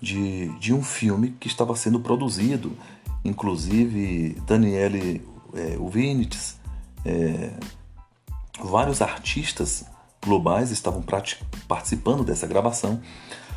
de, 0.00 0.48
de 0.58 0.72
um 0.72 0.82
filme 0.82 1.30
que 1.38 1.48
estava 1.48 1.74
sendo 1.76 2.00
produzido. 2.00 2.76
Inclusive, 3.24 4.40
Daniele 4.46 5.26
é, 5.54 5.76
Uvinitz, 5.78 6.58
é, 7.04 7.50
vários 8.62 9.00
artistas 9.00 9.84
globais 10.22 10.70
estavam 10.70 11.02
participando 11.68 12.24
dessa 12.24 12.46
gravação. 12.46 13.00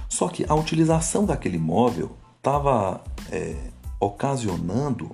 Só 0.09 0.27
que 0.27 0.45
a 0.47 0.55
utilização 0.55 1.25
daquele 1.25 1.57
móvel 1.57 2.15
estava 2.37 3.01
é, 3.31 3.55
ocasionando 3.99 5.11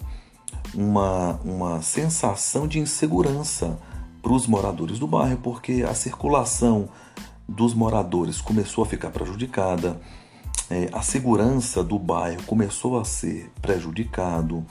uma, 0.74 1.40
uma 1.44 1.82
sensação 1.82 2.68
de 2.68 2.80
insegurança 2.80 3.80
para 4.22 4.34
os 4.34 4.48
moradores 4.48 5.00
do 5.00 5.08
bairro, 5.08 5.38
porque 5.38 5.84
a 5.88 5.94
circulação 5.94 6.90
dos 7.48 7.74
moradores 7.74 8.40
começou 8.40 8.84
a 8.84 8.88
ficar 8.88 9.10
prejudicada, 9.10 10.00
é, 10.70 10.90
a 10.94 11.02
segurança 11.02 11.84
do 11.84 12.00
bairro 12.00 12.42
começou 12.44 13.00
a 13.00 13.04
ser 13.04 13.52
prejudicado, 13.62 14.66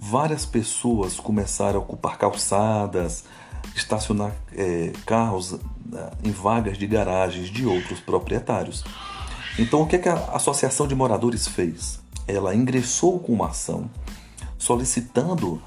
várias 0.00 0.46
pessoas 0.46 1.20
começaram 1.20 1.78
a 1.78 1.82
ocupar 1.82 2.16
calçadas, 2.16 3.24
estacionar 3.74 4.32
é, 4.52 4.92
carros 5.04 5.52
né, 5.84 6.10
em 6.24 6.30
vagas 6.30 6.78
de 6.78 6.86
garagens 6.86 7.48
de 7.48 7.66
outros 7.66 8.00
proprietários. 8.00 8.84
Então, 9.58 9.82
o 9.82 9.86
que, 9.86 9.96
é 9.96 9.98
que 9.98 10.08
a 10.08 10.14
Associação 10.34 10.86
de 10.86 10.94
Moradores 10.94 11.48
fez? 11.48 11.98
Ela 12.28 12.54
ingressou 12.54 13.18
com 13.18 13.32
uma 13.32 13.48
ação 13.48 13.90
solicitando 14.58 15.62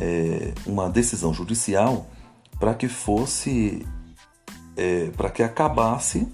é, 0.00 0.52
uma 0.66 0.88
decisão 0.88 1.32
judicial 1.32 2.06
para 2.58 2.74
que 2.74 2.88
fosse 2.88 3.86
é, 4.76 5.10
para 5.16 5.30
que 5.30 5.42
acabasse 5.42 6.26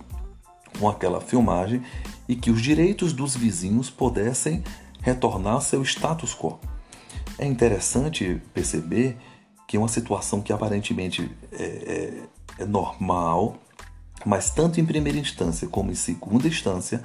com 0.78 0.88
aquela 0.88 1.20
filmagem 1.20 1.82
e 2.28 2.36
que 2.36 2.50
os 2.50 2.62
direitos 2.62 3.12
dos 3.12 3.36
vizinhos 3.36 3.90
pudessem 3.90 4.62
retornar 5.02 5.60
seu 5.60 5.82
status 5.82 6.34
quo. 6.34 6.58
É 7.38 7.46
interessante 7.46 8.40
perceber 8.54 9.16
que 9.66 9.76
é 9.76 9.80
uma 9.80 9.88
situação 9.88 10.40
que 10.40 10.52
aparentemente 10.52 11.30
é, 11.52 11.64
é, 12.58 12.62
é 12.62 12.64
normal 12.64 13.56
mas 14.24 14.50
tanto 14.50 14.80
em 14.80 14.84
primeira 14.84 15.18
instância 15.18 15.66
como 15.68 15.90
em 15.90 15.94
segunda 15.94 16.46
instância, 16.46 17.02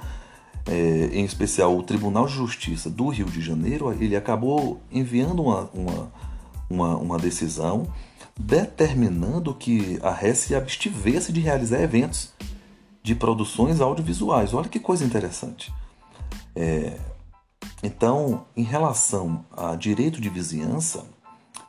é, 0.66 1.10
em 1.12 1.24
especial 1.24 1.76
o 1.76 1.82
Tribunal 1.82 2.26
de 2.26 2.32
Justiça 2.32 2.90
do 2.90 3.08
Rio 3.08 3.26
de 3.26 3.40
Janeiro, 3.40 3.92
ele 3.92 4.16
acabou 4.16 4.80
enviando 4.90 5.42
uma, 5.42 5.70
uma, 5.72 6.12
uma, 6.68 6.96
uma 6.96 7.18
decisão 7.18 7.86
determinando 8.38 9.54
que 9.54 9.98
a 10.02 10.10
RES 10.10 10.38
se 10.38 10.54
abstivesse 10.54 11.32
de 11.32 11.40
realizar 11.40 11.80
eventos 11.80 12.34
de 13.02 13.14
produções 13.14 13.80
audiovisuais. 13.80 14.52
Olha 14.52 14.68
que 14.68 14.80
coisa 14.80 15.04
interessante. 15.04 15.72
É, 16.54 16.98
então, 17.82 18.44
em 18.56 18.62
relação 18.62 19.44
a 19.56 19.74
direito 19.76 20.20
de 20.20 20.28
vizinhança, 20.28 21.06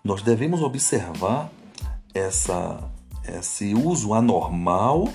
nós 0.04 0.22
devemos 0.22 0.62
observar 0.62 1.52
essa, 2.14 2.80
esse 3.28 3.74
uso 3.74 4.14
anormal 4.14 5.08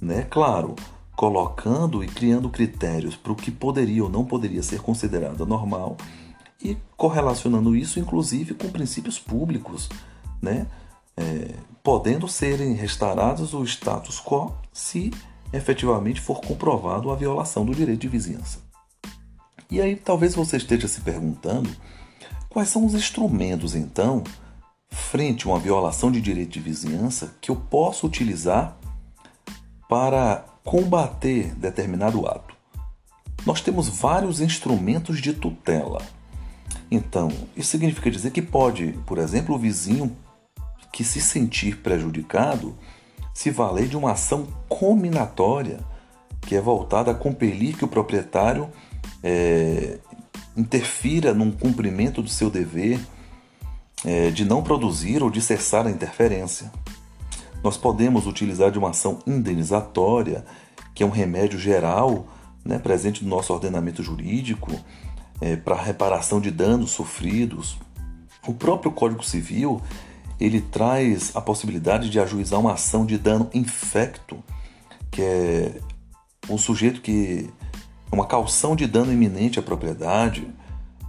né? 0.00 0.26
Claro, 0.28 0.74
colocando 1.16 2.04
e 2.04 2.06
criando 2.06 2.48
critérios 2.48 3.16
para 3.16 3.32
o 3.32 3.36
que 3.36 3.50
poderia 3.50 4.04
ou 4.04 4.10
não 4.10 4.24
poderia 4.24 4.62
ser 4.62 4.80
considerado 4.80 5.44
normal 5.44 5.96
e 6.62 6.76
correlacionando 6.96 7.74
isso, 7.74 7.98
inclusive, 7.98 8.54
com 8.54 8.68
princípios 8.70 9.18
públicos, 9.18 9.88
né? 10.40 10.66
É, 11.16 11.54
podendo 11.82 12.28
serem 12.28 12.74
restaurados 12.74 13.52
o 13.52 13.64
status 13.64 14.20
quo 14.20 14.54
se 14.72 15.12
efetivamente 15.52 16.20
for 16.20 16.40
comprovado 16.40 17.10
a 17.10 17.16
violação 17.16 17.64
do 17.64 17.74
direito 17.74 18.02
de 18.02 18.08
vizinhança. 18.08 18.60
E 19.70 19.80
aí 19.80 19.96
talvez 19.96 20.34
você 20.34 20.56
esteja 20.56 20.86
se 20.86 21.00
perguntando 21.00 21.68
quais 22.48 22.68
são 22.68 22.86
os 22.86 22.94
instrumentos, 22.94 23.74
então, 23.74 24.22
frente 24.88 25.46
a 25.46 25.50
uma 25.50 25.58
violação 25.58 26.10
de 26.10 26.20
direito 26.20 26.52
de 26.52 26.60
vizinhança 26.60 27.34
que 27.40 27.50
eu 27.50 27.56
posso 27.56 28.06
utilizar 28.06 28.77
para 29.88 30.44
combater 30.64 31.54
determinado 31.54 32.26
ato. 32.26 32.54
Nós 33.46 33.60
temos 33.60 33.88
vários 33.88 34.40
instrumentos 34.40 35.20
de 35.20 35.32
tutela. 35.32 36.02
Então, 36.90 37.30
isso 37.56 37.70
significa 37.70 38.10
dizer 38.10 38.30
que 38.30 38.42
pode, 38.42 38.92
por 39.06 39.18
exemplo, 39.18 39.54
o 39.54 39.58
vizinho 39.58 40.14
que 40.92 41.04
se 41.04 41.20
sentir 41.20 41.78
prejudicado 41.78 42.74
se 43.32 43.50
valer 43.50 43.86
de 43.86 43.96
uma 43.96 44.12
ação 44.12 44.48
combinatória 44.68 45.78
que 46.40 46.56
é 46.56 46.60
voltada 46.60 47.12
a 47.12 47.14
compelir 47.14 47.76
que 47.76 47.84
o 47.84 47.88
proprietário 47.88 48.68
é, 49.22 49.98
interfira 50.56 51.32
num 51.32 51.50
cumprimento 51.50 52.20
do 52.20 52.28
seu 52.28 52.50
dever 52.50 52.98
é, 54.04 54.30
de 54.30 54.44
não 54.44 54.62
produzir 54.62 55.22
ou 55.22 55.30
de 55.30 55.40
cessar 55.40 55.86
a 55.86 55.90
interferência. 55.90 56.72
Nós 57.62 57.76
podemos 57.76 58.26
utilizar 58.26 58.70
de 58.70 58.78
uma 58.78 58.90
ação 58.90 59.18
indenizatória, 59.26 60.44
que 60.94 61.02
é 61.02 61.06
um 61.06 61.10
remédio 61.10 61.58
geral 61.58 62.26
né, 62.64 62.78
presente 62.78 63.24
no 63.24 63.30
nosso 63.30 63.52
ordenamento 63.52 64.02
jurídico 64.02 64.72
é, 65.40 65.56
para 65.56 65.76
reparação 65.76 66.40
de 66.40 66.50
danos 66.50 66.90
sofridos. 66.90 67.78
O 68.46 68.54
próprio 68.54 68.92
Código 68.92 69.24
Civil 69.24 69.80
ele 70.40 70.60
traz 70.60 71.34
a 71.34 71.40
possibilidade 71.40 72.08
de 72.08 72.20
ajuizar 72.20 72.60
uma 72.60 72.74
ação 72.74 73.04
de 73.04 73.18
dano 73.18 73.50
infecto, 73.52 74.42
que 75.10 75.20
é 75.20 75.80
um 76.48 76.56
sujeito 76.56 77.00
que 77.00 77.50
uma 78.12 78.24
calção 78.24 78.76
de 78.76 78.86
dano 78.86 79.12
iminente 79.12 79.58
à 79.58 79.62
propriedade, 79.62 80.48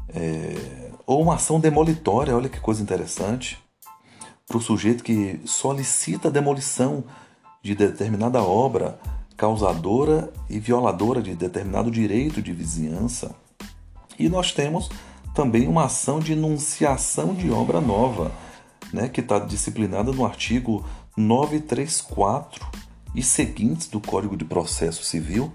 é, 0.09 0.89
ou 1.05 1.21
uma 1.21 1.35
ação 1.35 1.59
demolitória, 1.59 2.35
olha 2.35 2.49
que 2.49 2.59
coisa 2.59 2.81
interessante 2.81 3.57
para 4.49 4.57
o 4.57 4.61
sujeito 4.61 5.03
que 5.03 5.39
solicita 5.45 6.27
a 6.27 6.31
demolição 6.31 7.03
de 7.61 7.75
determinada 7.75 8.41
obra 8.41 8.99
causadora 9.37 10.33
e 10.49 10.59
violadora 10.59 11.21
de 11.21 11.35
determinado 11.35 11.91
direito 11.91 12.41
de 12.41 12.51
vizinhança. 12.51 13.35
E 14.17 14.27
nós 14.27 14.51
temos 14.51 14.89
também 15.35 15.67
uma 15.67 15.85
ação 15.85 16.19
de 16.19 16.33
enunciação 16.33 17.35
de 17.35 17.51
obra 17.51 17.79
nova, 17.79 18.31
né, 18.91 19.07
que 19.07 19.21
está 19.21 19.37
disciplinada 19.37 20.11
no 20.11 20.25
artigo 20.25 20.83
934 21.15 22.67
e 23.13 23.21
seguintes 23.21 23.87
do 23.87 24.01
Código 24.01 24.35
de 24.35 24.45
Processo 24.45 25.03
Civil 25.03 25.53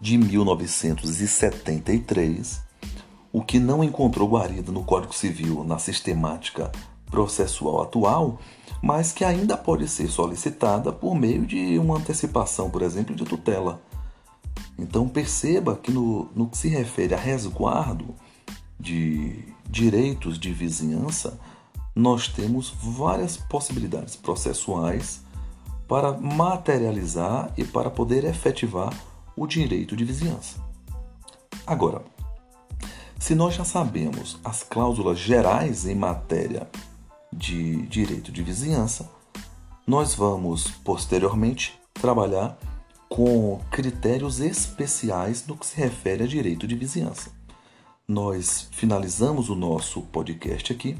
de 0.00 0.16
1973, 0.16 2.62
o 3.32 3.42
que 3.42 3.58
não 3.58 3.82
encontrou 3.82 4.28
guarida 4.28 4.70
no 4.70 4.84
Código 4.84 5.12
Civil 5.12 5.64
na 5.64 5.80
sistemática 5.80 6.70
processual 7.10 7.82
atual, 7.82 8.38
mas 8.82 9.12
que 9.12 9.24
ainda 9.24 9.56
pode 9.56 9.88
ser 9.88 10.08
solicitada 10.08 10.92
por 10.92 11.14
meio 11.14 11.46
de 11.46 11.78
uma 11.78 11.96
antecipação, 11.96 12.70
por 12.70 12.82
exemplo, 12.82 13.14
de 13.14 13.24
tutela. 13.24 13.80
Então 14.78 15.08
perceba 15.08 15.76
que 15.76 15.90
no, 15.90 16.28
no 16.34 16.48
que 16.48 16.56
se 16.56 16.68
refere 16.68 17.14
a 17.14 17.18
resguardo 17.18 18.14
de 18.78 19.44
direitos 19.68 20.38
de 20.38 20.52
vizinhança, 20.52 21.38
nós 21.94 22.28
temos 22.28 22.74
várias 22.78 23.36
possibilidades 23.36 24.16
processuais 24.16 25.20
para 25.88 26.12
materializar 26.12 27.52
e 27.56 27.64
para 27.64 27.90
poder 27.90 28.24
efetivar 28.24 28.92
o 29.34 29.46
direito 29.46 29.96
de 29.96 30.04
vizinhança. 30.04 30.58
Agora, 31.66 32.02
se 33.18 33.34
nós 33.34 33.54
já 33.54 33.64
sabemos 33.64 34.38
as 34.44 34.62
cláusulas 34.62 35.18
gerais 35.18 35.86
em 35.86 35.94
matéria 35.94 36.68
de 37.36 37.82
direito 37.86 38.32
de 38.32 38.42
vizinhança, 38.42 39.08
nós 39.86 40.14
vamos 40.14 40.68
posteriormente 40.82 41.78
trabalhar 41.94 42.58
com 43.08 43.60
critérios 43.70 44.40
especiais 44.40 45.46
no 45.46 45.56
que 45.56 45.66
se 45.66 45.76
refere 45.76 46.24
a 46.24 46.26
direito 46.26 46.66
de 46.66 46.74
vizinhança. 46.74 47.30
Nós 48.08 48.68
finalizamos 48.72 49.48
o 49.48 49.54
nosso 49.54 50.02
podcast 50.02 50.72
aqui. 50.72 50.96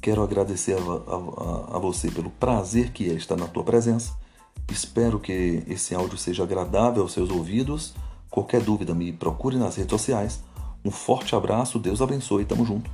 Quero 0.00 0.22
agradecer 0.22 0.76
a, 0.76 0.80
a, 0.80 1.76
a, 1.76 1.78
você 1.78 2.10
pelo 2.10 2.30
prazer 2.30 2.92
que 2.92 3.10
é 3.10 3.14
estar 3.14 3.36
na 3.36 3.48
tua 3.48 3.64
presença. 3.64 4.14
Espero 4.70 5.18
que 5.18 5.62
esse 5.66 5.94
áudio 5.94 6.16
seja 6.16 6.42
agradável 6.42 7.02
aos 7.02 7.12
seus 7.12 7.30
ouvidos. 7.30 7.94
Qualquer 8.30 8.62
dúvida, 8.62 8.94
me 8.94 9.12
procure 9.12 9.56
nas 9.56 9.76
redes 9.76 9.90
sociais. 9.90 10.42
Um 10.84 10.90
forte 10.90 11.34
abraço, 11.34 11.78
Deus 11.78 12.02
abençoe, 12.02 12.44
tamo 12.44 12.64
junto. 12.64 12.90